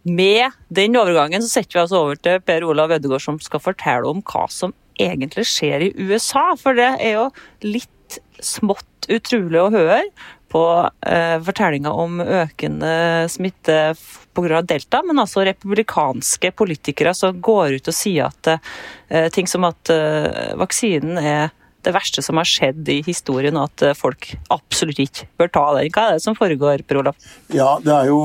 med 0.04 0.52
den 0.70 0.96
overgangen 0.96 1.42
så 1.42 1.48
setter 1.48 1.74
vi 1.74 1.80
oss 1.82 1.92
over 1.92 2.16
til 2.16 2.40
Per 2.40 2.64
Olav 2.64 2.90
Ødegaard, 2.90 3.20
som 3.20 3.38
skal 3.40 3.60
fortelle 3.60 4.08
om 4.08 4.22
hva 4.22 4.48
som 4.48 4.72
egentlig 4.98 5.46
skjer 5.48 5.88
i 5.88 5.92
USA. 5.96 6.50
For 6.58 6.78
det 6.78 6.90
er 6.98 7.16
jo 7.18 7.28
litt 7.66 8.20
smått 8.44 9.08
utrolig 9.08 9.60
å 9.62 9.70
høre 9.72 10.02
på 10.48 10.62
eh, 11.06 11.36
fortellinga 11.44 11.92
om 11.92 12.20
økende 12.20 13.28
smitte 13.28 13.94
pga. 14.36 14.62
delta, 14.62 15.02
men 15.04 15.20
altså 15.20 15.44
republikanske 15.44 16.52
politikere 16.56 17.14
som 17.14 17.40
går 17.40 17.78
ut 17.78 17.90
og 17.90 17.96
sier 17.96 18.30
at 18.30 18.52
eh, 18.54 19.28
ting 19.34 19.48
som 19.50 19.66
at 19.68 19.92
eh, 19.92 20.54
vaksinen 20.58 21.20
er 21.20 21.50
det 21.86 21.92
verste 21.94 22.22
som 22.24 22.38
har 22.40 22.48
skjedd 22.48 22.88
i 22.90 22.98
historien, 23.06 23.56
og 23.56 23.68
at 23.68 23.98
folk 23.98 24.32
absolutt 24.52 24.98
ikke 25.02 25.28
bør 25.38 25.52
ta 25.54 25.64
den. 25.76 25.92
Hva 25.94 26.08
er 26.08 26.18
det 26.18 26.24
som 26.24 26.36
foregår, 26.38 26.82
Per 26.88 27.00
Olav? 27.02 27.28
Ja, 27.54 27.76
det 27.84 27.94
har 27.94 28.08
jo 28.10 28.18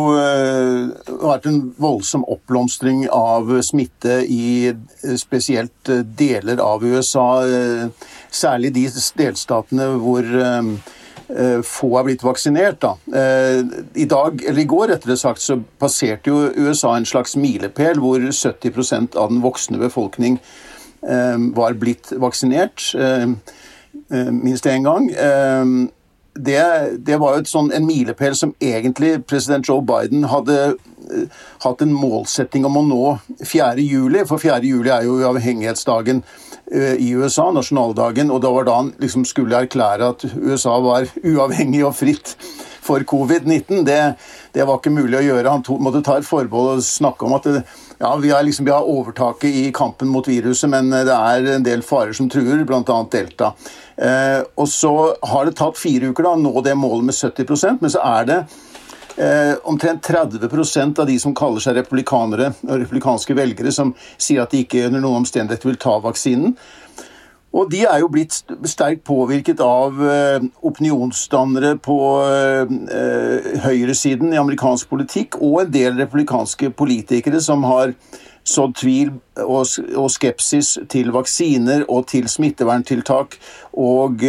vært 1.21 1.45
en 1.49 1.61
voldsom 1.81 2.25
oppblomstring 2.33 3.05
av 3.13 3.51
smitte 3.65 4.21
i 4.25 4.71
eh, 4.71 5.15
spesielt 5.19 5.93
eh, 5.93 6.01
deler 6.03 6.61
av 6.63 6.83
USA. 6.83 7.27
Særlig 8.33 8.73
de 8.75 8.87
delstatene 9.17 9.93
hvor 10.01 10.27
få 11.65 11.87
er 11.97 12.05
blitt 12.05 12.23
vaksinert. 12.25 12.83
Da. 12.83 12.91
I 13.95 14.05
dag, 14.09 14.41
eller 14.43 14.61
i 14.61 14.67
går 14.69 14.91
rettere 14.91 15.15
sagt, 15.17 15.41
så 15.41 15.55
passerte 15.81 16.29
jo 16.29 16.49
USA 16.51 16.91
en 16.97 17.07
slags 17.09 17.37
milepæl 17.39 18.01
hvor 18.03 18.21
70% 18.21 19.17
av 19.17 19.31
den 19.31 19.41
voksne 19.45 19.79
befolkning 19.81 20.37
Eh, 20.41 20.72
var 21.55 21.75
blitt 21.79 22.13
vaksinert 22.21 22.93
eh, 22.95 23.27
eh, 24.09 24.31
minst 24.31 24.65
én 24.65 24.83
gang. 24.83 25.09
det, 26.33 26.63
det 27.05 27.17
var 27.21 27.37
jo 27.37 27.45
sånn, 27.45 27.71
en 27.75 27.85
milepæl 27.85 28.35
som 28.35 28.55
egentlig 28.61 29.19
president 29.29 29.67
Joe 29.69 29.83
Biden 29.85 30.23
hadde 30.31 30.75
hatt 31.63 31.83
en 31.83 31.93
målsetting 31.93 32.65
om 32.65 32.79
å 32.79 32.83
nå 32.87 33.03
4. 33.43 33.75
juli, 33.83 34.23
for 34.25 34.41
4. 34.41 34.63
juli 34.65 34.89
er 34.89 35.05
jo 35.05 35.19
uavhengighetsdagen 35.21 36.23
uh, 36.23 36.95
i 36.95 37.11
USA, 37.13 37.51
nasjonaldagen, 37.53 38.31
og 38.33 38.41
da 38.41 38.53
var 38.55 38.65
da 38.65 38.79
han 38.79 38.93
liksom 39.03 39.27
skulle 39.29 39.61
erklære 39.65 40.09
at 40.15 40.25
USA 40.33 40.79
var 40.81 41.05
uavhengig 41.21 41.83
og 41.85 41.93
fritt 41.99 42.33
for 42.83 43.05
covid-19. 43.07 43.83
Det, 43.87 43.99
det, 44.55 44.65
var 44.67 44.79
ikke 44.79 44.93
mulig 44.93 45.19
å 45.19 45.25
gjøre. 45.25 45.49
Han 45.49 45.65
to, 45.65 45.77
måtte 45.81 46.03
ta 46.05 46.17
et 46.19 46.27
forbehold 46.27 46.77
og 46.77 46.85
snakke 46.85 47.27
om 47.27 47.37
at 47.37 47.47
det, 47.49 47.63
ja, 47.99 48.11
vi, 48.19 48.33
har 48.33 48.43
liksom, 48.43 48.67
vi 48.67 48.75
har 48.75 48.89
overtaket 48.89 49.61
i 49.63 49.65
kampen 49.75 50.11
mot 50.11 50.27
viruset, 50.27 50.69
men 50.71 50.91
det 50.91 51.15
er 51.15 51.49
en 51.55 51.65
del 51.65 51.85
farer 51.85 52.13
som 52.17 52.29
truer, 52.31 52.65
bl.a. 52.67 52.99
delta. 53.13 53.53
Eh, 53.95 54.41
og 54.59 54.69
så 54.69 54.93
har 55.33 55.47
det 55.47 55.57
tatt 55.59 55.79
fire 55.79 56.11
uker 56.11 56.25
da, 56.25 56.35
å 56.35 56.41
nå 56.41 56.61
det 56.65 56.73
målet 56.79 57.11
med 57.11 57.13
70% 57.13 57.83
men 57.83 57.91
så 57.93 58.01
er 58.01 58.25
det 58.25 58.37
eh, 59.21 59.53
omtrent 59.69 60.01
30% 60.07 60.99
av 60.99 61.09
de 61.09 61.19
som 61.21 61.35
kaller 61.37 61.61
seg 61.61 61.77
republikanere, 61.77 62.51
republikanske 62.63 63.37
velgere, 63.37 63.73
som 63.75 63.93
sier 64.17 64.43
at 64.43 64.53
de 64.53 64.63
ikke 64.63 64.87
under 64.87 65.03
noen 65.03 65.21
omstendighet 65.21 65.67
vil 65.67 65.77
ta 65.81 65.99
vaksinen. 66.03 66.55
Og 67.53 67.69
de 67.69 67.83
er 67.85 68.01
jo 68.01 68.09
blitt 68.09 68.33
sterkt 68.65 69.03
påvirket 69.05 69.59
av 69.61 69.99
eh, 70.01 70.41
opinionsdannere 70.65 71.75
på 71.85 71.97
eh, 72.25 72.71
høyresiden 73.67 74.33
i 74.33 74.39
amerikansk 74.41 74.89
politikk, 74.89 75.37
og 75.37 75.61
en 75.61 75.73
del 75.73 75.99
republikanske 76.01 76.71
politikere 76.73 77.41
som 77.45 77.65
har 77.69 77.93
sådd 78.43 78.73
tvil 78.81 79.13
og, 79.45 80.09
skepsis 80.11 80.73
til 80.91 81.13
vaksiner 81.15 81.85
og 81.87 82.09
til 82.11 82.25
smitteverntiltak. 82.27 83.37
Og 83.79 84.25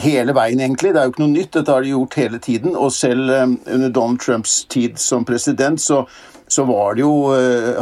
hele 0.00 0.34
veien, 0.36 0.60
egentlig. 0.60 0.92
Det 0.92 1.00
er 1.00 1.06
jo 1.06 1.14
ikke 1.14 1.22
noe 1.22 1.32
nytt, 1.32 1.54
dette 1.54 1.72
har 1.72 1.86
de 1.86 1.94
gjort 1.94 2.18
hele 2.20 2.42
tiden. 2.42 2.76
Og 2.76 2.92
selv 2.92 3.32
under 3.32 3.88
Donald 3.88 4.20
Trumps 4.20 4.58
tid 4.68 5.00
som 5.00 5.24
president, 5.24 5.80
så, 5.80 6.02
så 6.48 6.66
var 6.68 6.98
det 6.98 7.06
jo 7.06 7.32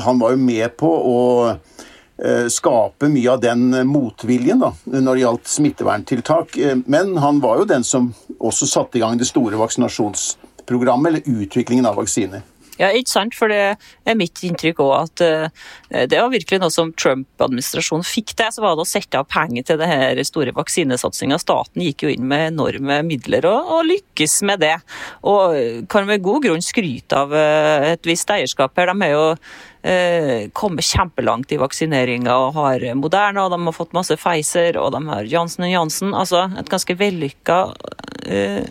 Han 0.07 0.23
var 0.23 0.37
jo 0.37 0.45
med 0.47 0.79
på 0.79 0.93
å 0.95 1.19
skape 2.51 3.07
mye 3.13 3.31
av 3.31 3.43
den 3.43 3.71
motviljen 3.87 4.59
da, 4.59 4.73
når 4.91 5.09
det 5.15 5.23
gjaldt 5.23 5.51
smitteverntiltak. 5.53 6.57
Men 6.91 7.13
han 7.23 7.39
var 7.45 7.61
jo 7.61 7.69
den 7.71 7.87
som 7.87 8.11
også 8.39 8.67
satte 8.67 8.99
i 8.99 9.03
gang 9.05 9.21
det 9.21 9.29
store 9.31 9.61
vaksinasjonsprogrammet, 9.61 11.13
eller 11.13 11.45
utviklingen 11.45 11.87
av 11.87 12.01
vaksiner. 12.01 12.43
Ja, 12.79 12.93
ikke 12.95 13.11
sant. 13.11 13.35
For 13.35 13.51
det 13.51 13.77
er 14.07 14.19
mitt 14.19 14.39
inntrykk 14.47 14.81
òg 14.85 14.93
at 15.01 15.23
det 16.11 16.21
var 16.21 16.31
virkelig 16.31 16.61
noe 16.63 16.73
som 16.73 16.93
Trump-administrasjonen 16.95 18.07
fikk 18.07 18.37
til. 18.39 18.53
Så 18.55 18.63
var 18.63 18.77
det 18.79 18.85
å 18.87 18.89
sette 18.89 19.19
av 19.19 19.27
penger 19.31 19.67
til 19.67 19.81
det 19.81 19.89
her 19.91 20.23
store 20.27 20.55
vaksinesatsinga. 20.57 21.41
Staten 21.43 21.83
gikk 21.83 22.07
jo 22.07 22.13
inn 22.15 22.29
med 22.31 22.53
enorme 22.53 23.01
midler 23.07 23.49
og, 23.51 23.73
og, 23.75 23.89
lykkes 23.89 24.41
med 24.49 24.63
det. 24.63 24.77
Og 25.27 25.89
kan 25.91 26.07
med 26.09 26.23
god 26.23 26.47
grunn 26.47 26.65
skryte 26.65 27.25
av 27.27 27.35
et 27.35 28.07
visst 28.07 28.31
eierskap 28.31 28.79
her. 28.79 28.95
De 28.95 29.09
er 29.09 29.17
jo 29.17 29.27
kommet 30.59 30.85
kjempelangt 30.85 31.53
i 31.55 31.59
vaksineringa 31.61 32.35
og 32.35 32.57
har 32.57 32.83
Moderna, 32.99 33.45
og 33.47 33.53
de 33.55 33.59
har 33.63 33.77
fått 33.77 33.95
masse 33.97 34.17
Pfizer, 34.19 34.77
og 34.81 34.91
de 34.93 35.01
har 35.07 35.29
Jansen 35.31 35.69
Jansen. 35.71 36.15
Altså 36.17 36.49
et 36.59 36.71
ganske 36.71 36.97
vellykka 36.99 37.59
eh, 38.27 38.65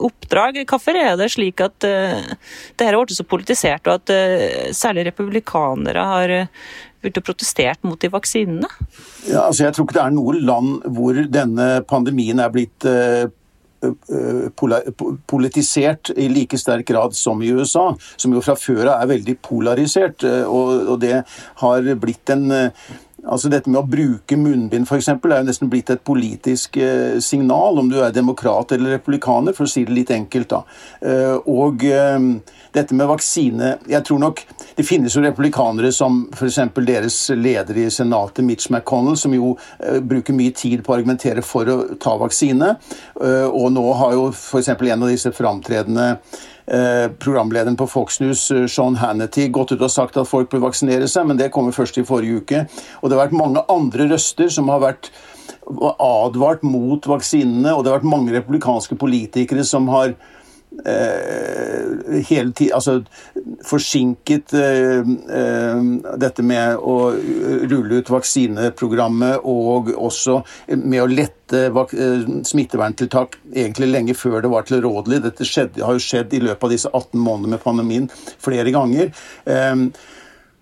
oppdrag. 0.00 0.60
Hvorfor 0.68 0.98
er 0.98 1.16
det 1.20 1.30
slik 1.34 1.62
at 1.64 1.86
eh, 1.86 2.20
det 2.76 2.86
her 2.86 2.96
har 2.96 3.04
blitt 3.04 3.18
så 3.18 3.26
politisert, 3.28 3.86
og 3.88 4.00
at 4.00 4.14
eh, 4.14 4.70
særlig 4.76 5.08
republikanere 5.10 6.06
har 6.12 6.36
begynt 7.00 7.20
å 7.22 7.24
protestert 7.24 7.84
mot 7.86 8.00
de 8.00 8.10
vaksinene? 8.12 8.68
Ja, 9.28 9.46
altså 9.46 9.66
jeg 9.66 9.76
tror 9.76 9.88
ikke 9.88 9.98
det 9.98 10.06
er 10.06 10.16
noe 10.16 10.36
land 10.38 10.88
hvor 10.96 11.20
denne 11.32 11.68
pandemien 11.88 12.42
er 12.42 12.52
blitt 12.52 12.86
politisert 15.30 16.12
i 16.16 16.28
like 16.32 16.58
sterk 16.60 16.86
grad 16.90 17.16
som 17.16 17.42
i 17.42 17.52
USA, 17.52 17.90
som 18.16 18.34
jo 18.34 18.42
fra 18.44 18.56
før 18.58 18.92
av 18.92 19.04
er 19.04 19.12
veldig 19.14 19.36
polarisert. 19.44 20.24
Og 20.46 20.96
det 21.00 21.22
har 21.62 21.94
blitt 22.00 22.34
en 22.34 22.50
Altså 23.28 23.50
Dette 23.52 23.70
med 23.70 23.82
å 23.82 23.88
bruke 23.88 24.36
munnbind 24.38 24.88
for 24.88 25.00
eksempel, 25.00 25.34
er 25.34 25.42
jo 25.42 25.50
nesten 25.50 25.70
blitt 25.72 25.90
et 25.92 26.02
politisk 26.06 26.78
eh, 26.80 27.18
signal, 27.24 27.78
om 27.80 27.90
du 27.90 27.98
er 28.00 28.14
demokrat 28.14 28.72
eller 28.72 28.96
republikaner, 28.96 29.56
for 29.56 29.68
å 29.68 29.70
si 29.70 29.84
det 29.84 29.96
litt 29.96 30.12
enkelt. 30.14 30.48
da. 30.50 30.62
Eh, 31.04 31.36
og 31.50 31.84
eh, 31.84 32.18
dette 32.70 32.94
med 32.94 33.08
vaksine 33.10 33.72
Jeg 33.90 34.04
tror 34.06 34.20
nok 34.22 34.40
det 34.76 34.84
finnes 34.86 35.14
jo 35.16 35.24
republikanere 35.24 35.90
som 35.92 36.22
f.eks. 36.32 36.60
deres 36.86 37.18
leder 37.34 37.80
i 37.82 37.88
Senatet, 37.90 38.44
Mitch 38.46 38.70
McConnell, 38.70 39.18
som 39.18 39.34
jo 39.34 39.56
bruker 40.06 40.36
mye 40.36 40.54
tid 40.56 40.84
på 40.84 40.92
å 40.92 40.98
argumentere 41.00 41.42
for 41.44 41.68
å 41.68 41.78
ta 42.00 42.14
vaksine. 42.20 42.76
og 43.20 43.66
nå 43.74 43.84
har 43.98 44.14
jo 44.14 44.28
f.eks. 44.30 44.70
en 44.70 45.02
av 45.02 45.10
disse 45.10 45.32
framtredende 45.34 46.14
programlederen 47.18 47.76
på 47.76 47.86
Fox 47.90 48.20
News, 48.20 48.50
eh, 48.50 48.66
Sean 48.66 48.96
Hannity, 48.96 49.48
gått 49.48 49.72
ut 49.72 49.82
og 49.82 49.90
sagt 49.90 50.16
at 50.16 50.28
folk 50.28 50.50
bør 50.50 50.68
vaksinere 50.68 51.08
seg, 51.10 51.26
men 51.26 51.36
det 51.36 51.50
kommer 51.50 51.74
først 51.74 51.98
i 51.98 52.06
forrige 52.06 52.42
uke. 52.42 52.64
Og 53.02 53.10
det 53.10 53.18
har 53.18 53.26
vært 53.26 53.38
mange 53.38 53.64
andre 53.68 54.06
røster 54.12 54.50
som 54.52 54.68
har 54.68 54.80
vært 54.84 55.10
advart 55.66 56.62
mot 56.62 57.02
vaksinene, 57.06 57.74
og 57.74 57.84
det 57.84 57.92
har 57.92 58.00
vært 58.00 58.12
mange 58.12 58.34
republikanske 58.34 58.96
politikere 58.98 59.64
som 59.66 59.88
har 59.88 60.14
eh, 60.84 62.20
hele 62.28 62.52
tiden 62.52 62.74
Altså 62.74 63.00
forsinket 63.66 64.54
eh, 64.54 65.00
eh, 65.38 65.80
dette 66.20 66.44
med 66.46 66.76
å 66.78 66.96
rulle 67.70 68.00
ut 68.00 68.12
vaksineprogrammet 68.12 69.46
og 69.48 69.90
også 69.96 70.40
med 70.76 71.02
å 71.02 71.08
lette 71.10 71.66
eh, 71.70 72.30
smitteverntiltak 72.46 73.38
egentlig 73.52 73.90
lenge 73.90 74.16
før 74.18 74.40
det 74.44 74.52
var 74.52 74.68
tilrådelig. 74.68 75.22
Dette 75.26 75.48
skjedde, 75.48 75.84
har 75.84 75.96
jo 75.96 76.04
skjedd 76.04 76.36
i 76.36 76.42
løpet 76.44 76.68
av 76.68 76.74
disse 76.74 76.92
18 76.92 77.18
månedene 77.18 77.56
med 77.56 77.64
pandemien 77.64 78.08
flere 78.40 78.72
ganger. 78.74 79.12
Eh, 79.44 79.86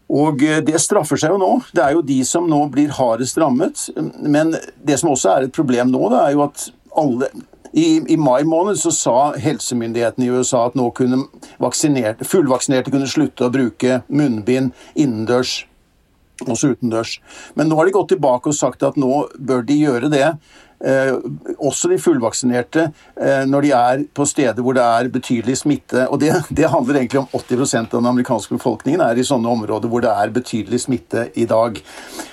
og 0.08 0.40
det 0.40 0.78
straffer 0.80 1.20
seg 1.20 1.34
jo 1.34 1.42
nå. 1.42 1.50
Det 1.76 1.82
er 1.84 1.92
jo 1.92 2.06
de 2.06 2.22
som 2.24 2.46
nå 2.48 2.62
blir 2.72 2.94
hardest 2.96 3.36
rammet. 3.36 3.90
Men 4.24 4.54
det 4.80 4.96
som 5.02 5.10
også 5.12 5.34
er 5.34 5.46
et 5.46 5.52
problem 5.52 5.92
nå, 5.92 6.00
det 6.14 6.22
er 6.22 6.32
jo 6.32 6.46
at 6.46 6.64
alle 6.96 7.28
i, 7.72 8.00
I, 8.12 8.16
mai 8.16 8.44
måned 8.48 8.78
så 8.80 8.92
sa 8.94 9.16
helsemyndighetene 9.38 10.26
i 10.26 10.30
USA 10.32 10.66
at 10.68 10.76
nå 10.78 10.90
kunne 10.96 11.24
fullvaksinerte 11.58 12.92
kunne 12.92 13.10
slutte 13.10 13.48
å 13.48 13.52
bruke 13.52 14.02
munnbind 14.08 14.72
innendørs, 14.94 15.60
også 16.46 16.74
utendørs. 16.74 17.18
Men 17.58 17.68
nå 17.68 17.78
har 17.78 17.88
de 17.88 17.96
gått 17.96 18.12
tilbake 18.14 18.50
og 18.50 18.56
sagt 18.56 18.86
at 18.86 18.98
nå 19.00 19.26
bør 19.38 19.64
de 19.68 19.78
gjøre 19.82 20.10
det. 20.12 20.32
Eh, 20.78 21.16
også 21.58 21.88
de 21.90 21.96
fullvaksinerte 21.98 22.84
eh, 23.18 23.42
når 23.50 23.64
de 23.64 23.70
er 23.74 24.02
på 24.14 24.22
steder 24.30 24.62
hvor 24.62 24.76
det 24.78 24.84
er 24.84 25.10
betydelig 25.10 25.56
smitte. 25.64 26.04
og 26.06 26.20
Det, 26.22 26.30
det 26.54 26.70
handler 26.70 27.00
egentlig 27.00 27.24
om 27.24 27.32
80% 27.34 27.90
av 27.90 27.98
den 27.98 28.12
amerikanske 28.12 28.54
befolkningen 28.54 29.02
er 29.02 29.18
i 29.18 29.26
sånne 29.26 29.50
områder 29.50 29.90
hvor 29.90 30.04
det 30.04 30.12
er 30.14 30.36
betydelig 30.36 30.84
smitte 30.86 31.26
i 31.34 31.48
dag. 31.50 31.82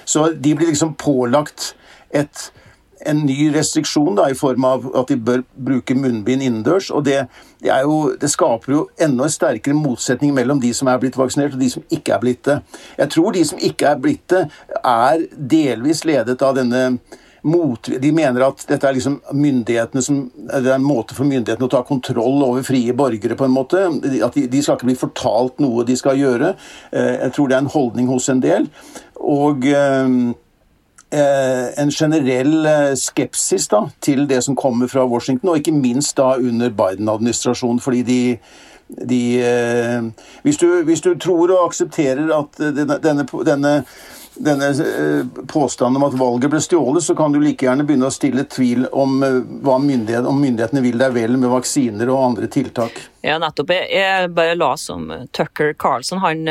Så 0.05 0.29
de 0.37 0.53
blir 0.53 0.69
liksom 0.69 0.93
pålagt 0.93 1.73
et 2.13 2.51
en 3.05 3.25
ny 3.25 3.49
restriksjon 3.53 4.15
da, 4.17 4.29
i 4.29 4.37
form 4.37 4.65
av 4.67 4.87
at 4.95 5.11
de 5.11 5.17
bør 5.17 5.43
bruke 5.67 5.97
munnbind 5.97 6.43
innendørs. 6.45 6.91
og 6.91 7.05
det, 7.05 7.25
det, 7.63 7.73
jo, 7.83 8.15
det, 8.21 8.29
skaper 8.31 8.73
jo 8.73 8.85
enda 9.01 9.29
sterkere 9.29 9.75
motsetning 9.77 10.33
mellom 10.35 10.61
de 10.63 10.73
som 10.73 10.87
er 10.87 11.01
blitt 11.01 11.17
vaksinert 11.17 11.57
og 11.57 11.61
de 11.61 11.69
som 11.69 11.83
ikke 11.89 12.15
er 12.15 12.23
blitt 12.23 12.43
det. 12.47 12.59
Jeg 12.97 13.13
tror 13.17 13.35
de 13.35 13.45
som 13.45 13.61
ikke 13.61 13.91
er 13.91 14.01
blitt 14.01 14.27
det, 14.31 14.47
er 14.83 15.27
delvis 15.35 16.05
ledet 16.07 16.41
av 16.41 16.55
denne 16.57 16.87
mot, 17.45 17.89
de 18.01 18.09
mener 18.15 18.41
at 18.41 18.63
dette 18.65 18.87
er 18.89 18.95
liksom 18.97 19.19
myndighetene 19.37 20.01
som, 20.01 20.23
det 20.33 20.63
er 20.63 20.79
en 20.79 20.85
måte 20.85 21.13
for 21.13 21.29
myndighetene 21.29 21.67
å 21.67 21.73
ta 21.75 21.83
kontroll 21.85 22.41
over 22.41 22.65
frie 22.65 22.93
borgere. 22.97 23.37
på 23.37 23.45
en 23.45 23.53
måte, 23.53 23.83
At 24.25 24.33
de, 24.33 24.47
de 24.49 24.61
skal 24.63 24.79
ikke 24.79 24.89
bli 24.89 24.97
fortalt 24.97 25.61
noe 25.61 25.85
de 25.85 25.97
skal 25.97 26.17
gjøre. 26.17 26.55
Eh, 26.91 27.13
jeg 27.21 27.35
tror 27.35 27.47
det 27.47 27.57
er 27.57 27.61
en 27.67 27.75
holdning 27.75 28.09
hos 28.09 28.29
en 28.33 28.41
del. 28.41 28.65
Og 29.21 29.67
eh, 29.69 30.33
en 31.11 31.91
generell 31.91 32.65
eh, 32.65 32.93
skepsis 32.97 33.67
da, 33.67 33.85
til 33.99 34.27
det 34.27 34.41
som 34.43 34.55
kommer 34.55 34.89
fra 34.91 35.05
Washington, 35.05 35.49
og 35.51 35.61
ikke 35.61 35.75
minst 35.75 36.17
da 36.17 36.35
under 36.35 36.69
Biden-administrasjonen. 36.69 37.79
fordi 37.79 38.01
de, 38.03 38.19
de 38.87 39.21
eh, 39.45 40.03
hvis, 40.43 40.57
du, 40.57 40.83
hvis, 40.83 41.01
du, 41.01 41.15
tror 41.15 41.51
og 41.51 41.69
aksepterer 41.69 42.29
at 42.39 42.59
denne, 42.59 43.25
denne, 43.45 43.73
denne 44.35 44.73
påstanden 45.47 46.01
om 46.01 46.07
at 46.09 46.17
valget 46.19 46.51
ble 46.51 46.61
stjålet, 46.61 47.03
så 47.03 47.15
kan 47.15 47.31
du 47.31 47.39
like 47.39 47.65
gjerne 47.65 47.85
begynne 47.87 48.09
å 48.09 48.13
stille 48.13 48.43
tvil 48.49 48.87
om, 48.91 49.21
hva 49.63 49.77
myndighet, 49.79 50.25
om 50.27 50.41
myndighetene 50.41 50.83
vil 50.83 50.97
deg 50.99 51.13
vel 51.15 51.37
med 51.37 51.53
vaksiner 51.53 52.11
og 52.11 52.23
andre 52.31 52.49
tiltak. 52.51 52.97
Ja, 53.23 53.37
nettopp. 53.39 53.71
Jeg 53.71 54.33
bare 54.35 54.57
la 54.57 54.73
som 54.77 55.07
Tucker 55.31 55.73
Carlson. 55.73 56.19
Han 56.25 56.49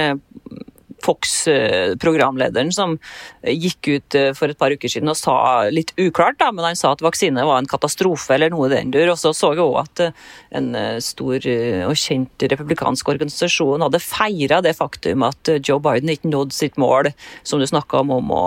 Fox-programlederen 1.04 2.72
som 2.74 2.96
gikk 3.44 3.90
ut 3.90 4.16
eh, 4.18 4.30
for 4.36 4.52
et 4.52 4.60
par 4.60 4.74
uker 4.74 4.90
siden 4.90 5.12
og 5.12 5.18
sa 5.18 5.36
litt 5.72 5.92
uklart, 6.00 6.38
da, 6.40 6.50
men 6.54 6.66
han 6.70 6.78
sa 6.78 6.94
at 6.94 7.04
vaksine 7.04 7.44
var 7.44 7.60
en 7.60 7.70
katastrofe 7.70 8.34
eller 8.36 8.52
noe 8.54 8.68
i 8.70 8.74
den 8.74 8.92
dur. 8.94 9.12
Og 9.12 9.20
så 9.20 9.34
så 9.36 9.52
jeg 9.54 9.64
òg 9.64 9.78
at 9.84 10.04
eh, 10.06 10.24
en 10.60 10.70
eh, 10.78 10.98
stor 11.04 11.48
og 11.84 11.94
kjent 11.98 12.46
republikansk 12.50 13.08
organisasjon 13.14 13.84
hadde 13.84 14.02
feira 14.02 14.60
det 14.64 14.74
faktum 14.78 15.24
at 15.26 15.50
Joe 15.60 15.82
Biden 15.82 16.12
ikke 16.12 16.30
nådde 16.30 16.56
sitt 16.56 16.78
mål, 16.80 17.10
som 17.46 17.60
du 17.60 17.66
snakka 17.68 18.00
om, 18.02 18.12
om 18.18 18.32
å 18.34 18.44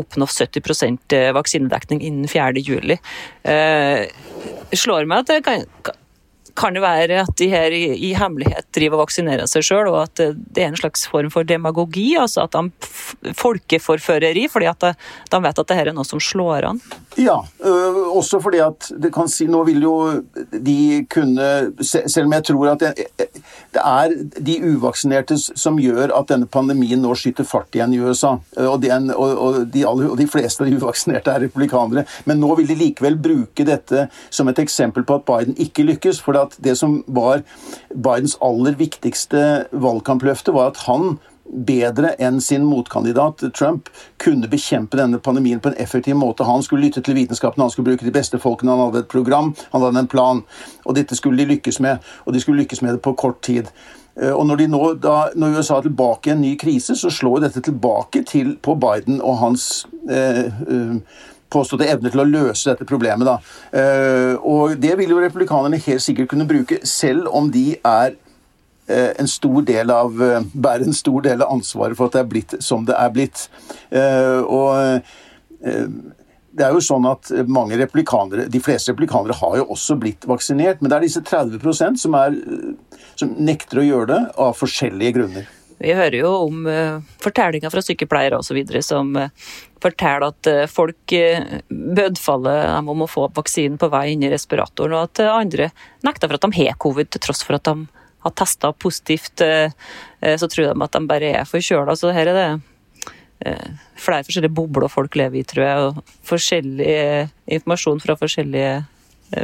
oppnå 0.00 0.28
70% 0.30 1.16
vaksinedekning 1.36 2.02
innen 2.06 2.30
4.7. 2.30 2.96
Eh, 3.50 4.06
slår 4.76 5.08
meg 5.10 5.24
at 5.24 5.32
det 5.32 5.40
kan, 5.46 5.66
kan 6.58 6.76
det 6.76 6.82
være 6.84 7.22
at 7.24 7.34
de 7.38 7.48
her 7.52 7.74
i, 7.74 7.84
i 8.10 8.12
hemmelighet 8.18 8.68
driver 8.74 8.98
og 8.98 9.06
vaksinerer 9.06 9.50
seg 9.50 9.66
sjøl, 9.66 9.90
og 9.92 10.02
at 10.04 10.20
det 10.20 10.64
er 10.64 10.70
en 10.70 10.78
slags 10.78 11.06
form 11.10 11.30
for 11.32 11.46
demagogi? 11.46 12.12
Altså 12.20 12.46
at 12.46 12.56
de 12.56 13.34
folkeforføreri, 13.36 14.46
fordi 14.50 14.68
at 14.70 14.86
de, 14.86 15.42
vet 15.42 15.62
at 15.62 15.68
det 15.68 15.78
her 15.78 15.90
er 15.90 15.96
noe 15.96 16.08
som 16.08 16.22
slår 16.22 16.68
an? 16.70 16.80
Ja, 17.18 17.40
øh, 17.64 18.00
også 18.16 18.40
fordi 18.42 18.60
at 18.62 18.90
det 19.02 19.10
kan 19.14 19.28
si 19.28 19.48
Nå 19.50 19.64
vil 19.66 19.82
jo 19.82 19.94
de 20.52 21.04
kunne 21.10 21.46
Selv 21.82 22.28
om 22.28 22.34
jeg 22.36 22.44
tror 22.46 22.68
at 22.70 22.82
det, 22.84 23.06
det 23.74 23.82
er 23.82 24.14
de 24.38 24.54
uvaksinerte 24.62 25.36
som 25.38 25.78
gjør 25.80 26.14
at 26.14 26.30
denne 26.30 26.46
pandemien 26.50 27.00
nå 27.02 27.14
skyter 27.18 27.46
fart 27.46 27.74
igjen 27.74 27.94
i 27.94 28.00
USA. 28.02 28.36
Og, 28.56 28.76
den, 28.82 29.10
og, 29.14 29.34
og, 29.38 29.58
de, 29.72 29.84
og 29.86 30.16
de 30.18 30.26
fleste 30.30 30.64
av 30.64 30.70
de 30.70 30.78
uvaksinerte 30.78 31.32
er 31.32 31.44
republikanere. 31.46 32.06
Men 32.28 32.40
nå 32.42 32.52
vil 32.58 32.70
de 32.70 32.78
likevel 32.78 33.18
bruke 33.20 33.66
dette 33.66 34.06
som 34.30 34.50
et 34.50 34.62
eksempel 34.62 35.06
på 35.06 35.20
at 35.20 35.26
Biden 35.28 35.58
ikke 35.60 35.86
lykkes. 35.86 36.20
for 36.24 36.38
det 36.58 36.76
som 36.78 37.00
var 37.06 37.42
Bidens 37.94 38.36
aller 38.44 38.78
viktigste 38.78 39.66
valgkampløfte, 39.72 40.54
var 40.56 40.72
at 40.72 40.84
han 40.88 41.18
bedre 41.50 42.12
enn 42.22 42.40
sin 42.40 42.64
motkandidat 42.68 43.42
Trump 43.58 43.88
kunne 44.22 44.48
bekjempe 44.50 44.98
denne 45.00 45.18
pandemien 45.18 45.60
på 45.60 45.72
en 45.72 45.78
effektiv 45.82 46.14
måte. 46.16 46.46
Han 46.46 46.62
skulle 46.62 46.86
lytte 46.86 47.02
til 47.02 47.16
vitenskapen, 47.18 47.62
han 47.62 47.70
skulle 47.70 47.90
bruke 47.90 48.06
de 48.06 48.14
beste 48.14 48.38
folkene, 48.38 48.70
han 48.70 48.86
hadde 48.86 49.04
et 49.04 49.10
program, 49.10 49.54
han 49.72 49.86
hadde 49.86 50.04
en 50.04 50.10
plan. 50.10 50.44
Og 50.84 50.94
dette 50.94 51.18
skulle 51.18 51.42
de 51.42 51.50
lykkes 51.54 51.80
med, 51.80 51.98
og 52.24 52.34
de 52.34 52.42
skulle 52.42 52.62
lykkes 52.62 52.82
med 52.82 52.94
det 52.94 53.02
på 53.02 53.16
kort 53.18 53.42
tid. 53.42 53.70
Eh, 54.20 54.32
og 54.32 54.46
når, 54.46 54.66
nå, 54.70 54.82
da, 55.02 55.16
når 55.34 55.58
USA 55.58 55.80
er 55.80 55.88
tilbake 55.88 56.30
i 56.30 56.36
en 56.36 56.44
ny 56.44 56.54
krise, 56.60 56.96
så 56.96 57.10
slår 57.10 57.46
dette 57.46 57.64
tilbake 57.66 58.22
til, 58.28 58.56
på 58.62 58.76
Biden 58.80 59.20
og 59.20 59.40
hans 59.42 59.86
eh, 60.10 60.46
eh, 60.46 60.96
påståtte 61.50 61.88
evne 61.90 62.12
til 62.12 62.22
å 62.22 62.28
løse 62.28 62.70
dette 62.70 62.88
problemet. 62.88 63.26
Da. 63.26 63.38
Eh, 63.76 64.34
og 64.40 64.76
det 64.80 64.96
vil 65.00 65.14
jo 65.14 65.22
republikanerne 65.22 65.80
helt 65.82 66.04
sikkert 66.04 66.30
kunne 66.32 66.48
bruke, 66.48 66.80
selv 66.86 67.30
om 67.36 67.50
de 67.52 67.74
er 67.76 68.14
eh, 68.90 69.10
en 69.20 69.30
stor 69.30 69.66
del 69.66 69.92
av, 69.94 70.22
eh, 70.22 70.46
bærer 70.54 70.86
en 70.88 70.96
stor 70.96 71.26
del 71.26 71.42
av 71.42 71.52
ansvaret 71.56 71.98
for 71.98 72.10
at 72.10 72.18
det 72.18 72.24
er 72.24 72.32
blitt 72.34 72.56
som 72.64 72.86
det 72.88 72.96
er 72.98 73.12
blitt. 73.14 73.48
Og 73.90 75.04
det 76.50 76.64
er 76.66 76.74
jo 76.74 76.82
sånn 76.82 77.06
at 77.06 77.30
mange 77.46 77.76
replikanere, 77.78 78.48
De 78.50 78.60
fleste 78.62 78.90
replikanere 78.90 79.36
har 79.38 79.56
jo 79.60 79.68
også 79.74 79.94
blitt 80.00 80.26
vaksinert, 80.26 80.80
men 80.80 80.90
det 80.90 80.96
er 80.96 81.06
disse 81.06 81.22
30% 81.22 82.00
som, 82.00 82.16
er, 82.18 82.34
som 83.14 83.36
nekter 83.38 83.82
å 83.82 83.86
gjøre 83.86 84.10
det 84.10 84.20
av 84.40 84.56
forskjellige 84.58 85.18
grunner. 85.18 85.50
Vi 85.80 85.94
hører 85.96 86.18
jo 86.18 86.30
om 86.44 86.66
uh, 86.68 87.00
fortellinger 87.22 87.72
fra 87.72 87.82
sykepleiere 87.84 88.36
osv. 88.40 88.58
som 88.84 89.14
uh, 89.16 89.30
forteller 89.80 90.26
at 90.28 90.50
uh, 90.50 90.66
folk 90.68 91.14
bødfaller 91.70 92.66
dem 92.68 92.90
om 92.92 93.06
å 93.06 93.08
få 93.08 93.30
vaksinen 93.36 93.78
på 93.80 93.88
vei 93.92 94.10
inn 94.12 94.26
i 94.26 94.32
respiratoren, 94.32 94.98
og 94.98 95.08
at 95.08 95.22
andre 95.24 95.70
nekter 96.04 96.28
for 96.28 96.36
at 96.36 96.44
de 96.44 96.60
har 96.60 96.76
covid, 96.84 97.08
til 97.08 97.24
tross 97.24 97.42
for 97.46 97.56
at 97.56 97.64
de 97.70 97.88
har 98.20 98.36
testa 98.36 98.68
positivt. 98.76 99.40
Så 100.20 100.48
tror 100.52 100.66
de 100.66 100.84
at 100.84 100.92
de 100.92 101.00
bare 101.08 101.30
er 101.38 101.48
forkjøla. 101.48 101.94
Så 101.96 102.10
her 102.12 102.28
er 102.28 102.36
det 102.36 103.54
flere 103.96 104.26
forskjellige 104.26 104.52
bobler 104.52 104.92
folk 104.92 105.16
lever 105.16 105.40
i, 105.40 105.44
tror 105.48 105.64
jeg, 105.64 105.86
og 105.86 106.16
forskjellig 106.28 106.90
informasjon 107.56 108.04
fra 108.04 108.18
forskjellige 108.20 108.74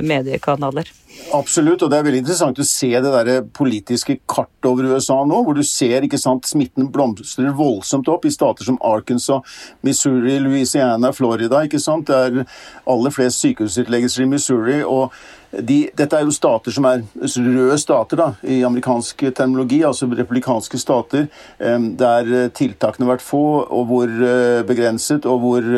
mediekanaler. 0.02 0.90
Absolutt, 1.34 1.82
og 1.82 1.90
det 1.90 1.98
er 1.98 2.04
veldig 2.06 2.20
interessant 2.22 2.58
å 2.60 2.66
se 2.66 2.90
det 2.92 3.12
der 3.12 3.46
politiske 3.56 4.18
kartet 4.28 4.68
over 4.68 4.88
USA 4.92 5.16
nå, 5.26 5.40
hvor 5.46 5.56
du 5.56 5.62
ser 5.66 6.04
ikke 6.06 6.20
sant, 6.20 6.46
smitten 6.48 6.90
blomstrer 6.92 7.54
voldsomt 7.56 8.08
opp 8.12 8.26
i 8.28 8.32
stater 8.34 8.66
som 8.68 8.78
Arkansas, 8.84 9.56
Missouri, 9.86 10.36
Louisiana, 10.42 11.12
Florida. 11.16 11.64
ikke 11.64 11.82
sant? 11.82 12.10
Det 12.10 12.16
er 12.16 12.44
aller 12.92 13.14
flest 13.14 13.42
sykehusutleggelser 13.42 14.26
i 14.26 14.30
Missouri. 14.36 14.78
og 14.84 15.12
de, 15.56 15.76
dette 15.96 16.18
er 16.18 16.26
jo 16.26 16.34
stater 16.34 16.74
som 16.74 16.84
er 16.88 17.04
røde 17.22 17.78
stater 17.80 18.18
da, 18.20 18.26
i 18.44 18.58
amerikansk 18.66 19.22
terminologi, 19.30 19.78
altså 19.86 20.08
republikanske 20.10 20.78
stater, 20.82 21.28
der 21.56 22.32
tiltakene 22.52 23.06
har 23.06 23.14
vært 23.14 23.24
få 23.24 23.44
og 23.64 23.86
hvor 23.88 24.10
eh, 24.10 24.62
begrenset, 24.68 25.24
og 25.26 25.40
hvor, 25.40 25.68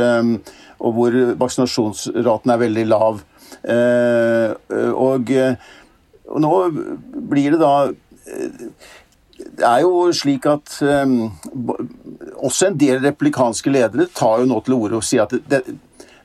og 0.78 0.96
hvor 0.96 1.18
vaksinasjonsraten 1.44 2.54
er 2.54 2.64
veldig 2.64 2.86
lav. 2.90 3.22
Eh, 3.62 4.54
og, 4.92 5.32
og 6.28 6.40
nå 6.44 6.54
blir 7.32 7.54
det 7.54 7.60
da 7.62 7.74
det 9.38 9.66
er 9.66 9.82
jo 9.84 10.08
slik 10.14 10.46
at 10.50 10.80
um, 10.82 11.28
også 12.42 12.68
en 12.68 12.78
del 12.78 12.98
replikanske 13.04 13.70
ledere 13.70 14.08
tar 14.14 14.42
jo 14.42 14.48
nå 14.50 14.58
til 14.66 14.74
orde 14.74 14.98
og 14.98 15.06
sier 15.06 15.28
at 15.28 15.34
det, 15.50 15.60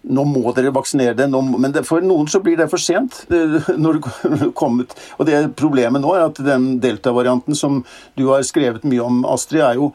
nå 0.04 0.26
må 0.28 0.52
dere 0.56 0.74
vaksinere 0.76 1.16
dere. 1.16 1.30
men 1.32 1.72
det, 1.72 1.86
for 1.88 2.04
noen 2.04 2.28
så 2.28 2.42
blir 2.44 2.58
det 2.60 2.70
for 2.72 2.82
sent. 2.82 3.24
når 3.84 4.02
det 4.02 4.50
kommet. 4.56 4.96
Og 5.18 5.30
det 5.30 5.56
Problemet 5.60 6.04
nå 6.04 6.16
er 6.16 6.28
at 6.28 6.42
den 6.44 6.80
delta-varianten 6.84 7.56
som 7.56 7.84
du 8.18 8.28
har 8.32 8.44
skrevet 8.44 8.84
mye 8.84 9.04
om, 9.04 9.24
Astrid, 9.26 9.62
er 9.62 9.80
jo 9.80 9.94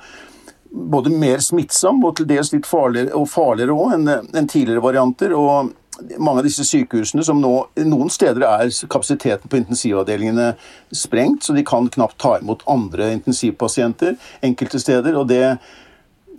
både 0.68 1.10
mer 1.12 1.42
smittsom 1.44 2.02
og 2.04 2.16
til 2.16 2.28
dels 2.28 2.52
litt 2.52 2.66
farligere, 2.68 3.12
og 3.16 3.94
enn 3.96 4.08
en 4.08 4.48
tidligere 4.48 4.84
varianter. 4.84 5.34
og 5.36 5.74
mange 6.18 6.42
av 6.42 6.46
disse 6.46 6.64
sykehusene 6.66 7.24
som 7.26 7.40
nå 7.42 7.52
Noen 7.88 8.10
steder 8.12 8.44
er 8.46 8.72
kapasiteten 8.90 9.50
på 9.50 9.60
intensivavdelingene 9.60 10.52
sprengt, 10.94 11.44
så 11.44 11.54
de 11.56 11.64
kan 11.66 11.88
knapt 11.92 12.18
ta 12.22 12.36
imot 12.38 12.64
andre 12.70 13.10
intensivpasienter 13.16 14.16
enkelte 14.44 14.80
steder. 14.82 15.16
Og, 15.18 15.28
det, 15.30 15.56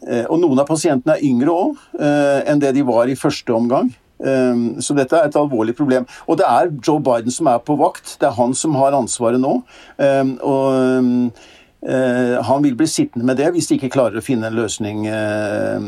eh, 0.08 0.26
og 0.28 0.40
noen 0.42 0.62
av 0.62 0.70
pasientene 0.70 1.18
er 1.18 1.26
yngre 1.28 1.56
òg 1.56 1.82
eh, 2.00 2.50
enn 2.50 2.62
det 2.62 2.74
de 2.78 2.86
var 2.88 3.12
i 3.12 3.18
første 3.20 3.56
omgang. 3.56 3.92
Eh, 4.20 4.66
så 4.84 4.96
dette 4.98 5.18
er 5.18 5.30
et 5.30 5.40
alvorlig 5.40 5.76
problem. 5.78 6.08
Og 6.28 6.40
det 6.40 6.48
er 6.48 6.74
Joe 6.80 7.04
Biden 7.04 7.34
som 7.34 7.52
er 7.52 7.64
på 7.64 7.78
vakt. 7.80 8.18
Det 8.20 8.30
er 8.30 8.38
han 8.40 8.56
som 8.58 8.78
har 8.80 8.98
ansvaret 8.98 9.42
nå. 9.42 9.60
Og 10.00 11.32
han 11.82 12.64
vil 12.64 12.76
bli 12.76 12.88
sittende 12.92 13.24
med 13.24 13.38
det 13.40 13.54
hvis 13.56 13.70
de 13.70 13.78
ikke 13.78 13.90
klarer 13.94 14.18
å 14.20 14.24
finne 14.24 14.48
en 14.50 14.56
løsning 14.58 15.06
eh, 15.08 15.80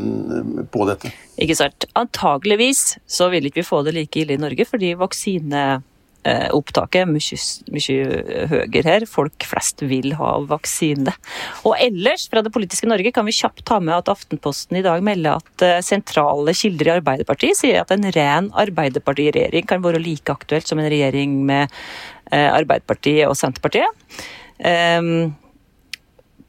på 0.72 0.86
dette. 0.88 1.10
Ikke 1.36 1.56
sant. 1.58 1.84
Antageligvis 1.98 2.98
så 3.04 3.28
vil 3.32 3.46
ikke 3.48 3.60
vi 3.60 3.68
få 3.68 3.82
det 3.84 3.92
like 3.96 4.20
ille 4.22 4.34
i 4.38 4.40
Norge, 4.40 4.64
fordi 4.68 4.94
vaksineopptaket 4.96 7.00
er 7.02 7.08
mye, 7.10 7.36
mye 7.76 8.46
høyere 8.54 8.88
her. 8.88 9.06
Folk 9.10 9.44
flest 9.48 9.82
vil 9.84 10.14
ha 10.16 10.30
vaksine. 10.48 11.12
Og 11.68 11.76
ellers, 11.76 12.28
fra 12.32 12.40
det 12.44 12.54
politiske 12.54 12.88
Norge, 12.88 13.12
kan 13.12 13.26
vi 13.28 13.36
kjapt 13.36 13.64
ta 13.68 13.76
med 13.84 13.94
at 13.98 14.08
Aftenposten 14.14 14.76
i 14.80 14.86
dag 14.86 15.04
melder 15.04 15.32
at 15.42 15.66
eh, 15.66 15.84
sentrale 15.84 16.52
kilder 16.56 16.88
i 16.88 16.96
Arbeiderpartiet 16.96 17.56
sier 17.60 17.84
at 17.84 17.92
en 17.92 18.08
ren 18.16 18.48
Arbeiderpartiregjering 18.64 19.64
kan 19.68 19.84
være 19.84 20.00
like 20.00 20.32
aktuelt 20.32 20.66
som 20.68 20.80
en 20.80 20.92
regjering 20.92 21.30
med 21.52 21.68
Arbeiderpartiet 22.32 23.28
og 23.28 23.36
Senterpartiet. 23.36 23.92
Um, 24.62 25.34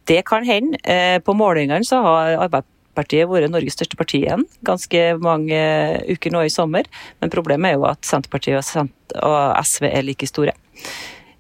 det 0.10 0.22
kan 0.28 0.46
hende. 0.48 0.80
Eh, 0.84 1.20
på 1.24 1.36
målingene 1.38 1.86
så 1.88 2.02
har 2.04 2.36
Arbeiderpartiet 2.48 3.30
vært 3.30 3.52
Norges 3.54 3.78
største 3.78 3.98
parti 4.00 4.22
igjen 4.24 4.46
ganske 4.66 5.06
mange 5.24 5.64
uker 6.10 6.34
nå 6.34 6.46
i 6.46 6.54
sommer. 6.54 6.90
Men 7.22 7.34
problemet 7.34 7.72
er 7.72 7.80
jo 7.80 7.90
at 7.90 8.06
Senterpartiet 8.08 8.76
og 9.24 9.58
SV 9.64 9.90
er 9.92 10.08
like 10.08 10.30
store. 10.30 10.56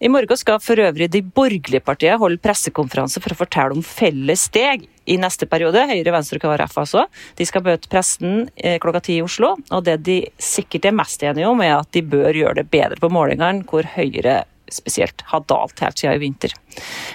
I 0.03 0.09
morgen 0.11 0.35
skal 0.35 0.59
for 0.59 0.75
øvrig 0.83 1.07
de 1.07 1.21
borgerlige 1.23 1.79
partiene 1.79 2.19
holde 2.19 2.41
pressekonferanse 2.43 3.21
for 3.23 3.31
å 3.31 3.37
fortelle 3.39 3.77
om 3.77 3.85
felles 3.87 4.49
steg 4.49 4.83
i 5.07 5.15
neste 5.19 5.47
periode. 5.47 5.85
Høyre, 5.87 6.11
Venstre 6.11 6.41
og 6.41 6.43
KrF 6.43 6.75
altså. 6.81 7.05
De 7.39 7.47
skal 7.47 7.63
møte 7.63 7.87
pressen 7.91 8.49
eh, 8.57 8.75
klokka 8.83 8.99
ti 9.05 9.15
i 9.21 9.23
Oslo. 9.23 9.53
Og 9.71 9.85
det 9.87 10.01
de 10.03 10.17
sikkert 10.35 10.89
er 10.89 10.97
mest 10.97 11.23
enige 11.23 11.47
om, 11.47 11.63
er 11.63 11.77
at 11.77 11.91
de 11.95 12.03
bør 12.03 12.35
gjøre 12.35 12.59
det 12.59 12.67
bedre 12.73 12.99
på 12.99 13.11
målingene, 13.15 13.63
hvor 13.69 13.87
Høyre 13.95 14.41
spesielt 14.73 15.23
har 15.31 15.43
dalt 15.49 15.79
helt 15.83 15.99
siden 15.99 16.17
i 16.17 16.21
vinter. 16.21 16.55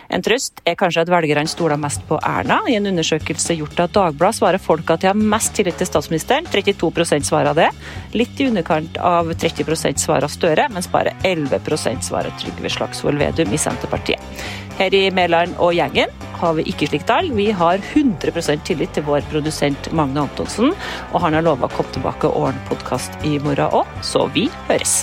En 0.09 0.23
trøst 0.25 0.63
er 0.69 0.77
kanskje 0.79 1.03
at 1.05 1.11
velgerne 1.13 1.51
stoler 1.51 1.81
mest 1.81 2.05
på 2.09 2.19
Erna. 2.25 2.61
I 2.71 2.77
en 2.79 2.89
undersøkelse 2.93 3.59
gjort 3.59 3.83
av 3.83 3.91
Dagbladet 3.97 4.39
svarer 4.39 4.63
folk 4.63 4.91
at 4.95 5.03
de 5.03 5.11
har 5.11 5.19
mest 5.19 5.55
tillit 5.59 5.79
til 5.81 5.91
statsministeren. 5.91 6.49
32 6.53 7.21
svarer 7.27 7.57
det. 7.59 7.69
Litt 8.15 8.41
i 8.41 8.49
underkant 8.49 8.97
av 9.03 9.33
30% 9.35 10.05
svarer 10.05 10.29
Støre, 10.29 10.69
mens 10.73 10.91
bare 10.93 11.15
11% 11.27 12.09
svarer 12.11 12.35
Trygve 12.41 12.71
Slagsvold 12.71 13.19
Vedum 13.19 13.53
i 13.53 13.61
Senterpartiet. 13.61 14.23
Her 14.79 14.95
i 14.95 15.09
Mæland 15.11 15.57
og 15.59 15.73
gjengen 15.75 16.13
har 16.39 16.55
vi 16.55 16.65
ikke 16.71 16.87
slikt 16.87 17.09
tall. 17.11 17.33
Vi 17.35 17.51
har 17.51 17.83
100 17.83 18.63
tillit 18.67 18.95
til 18.95 19.07
vår 19.09 19.27
produsent 19.33 19.91
Magne 19.93 20.23
Antonsen, 20.29 20.75
og 21.13 21.23
han 21.25 21.35
har 21.35 21.43
lova 21.43 21.67
å 21.67 21.75
komme 21.75 21.95
tilbake 21.97 22.31
og 22.31 22.49
ordne 22.49 22.69
podkast 22.71 23.19
i 23.27 23.39
morgen 23.43 23.75
òg, 23.83 23.99
så 24.07 24.29
vi 24.35 24.47
høres. 24.71 25.03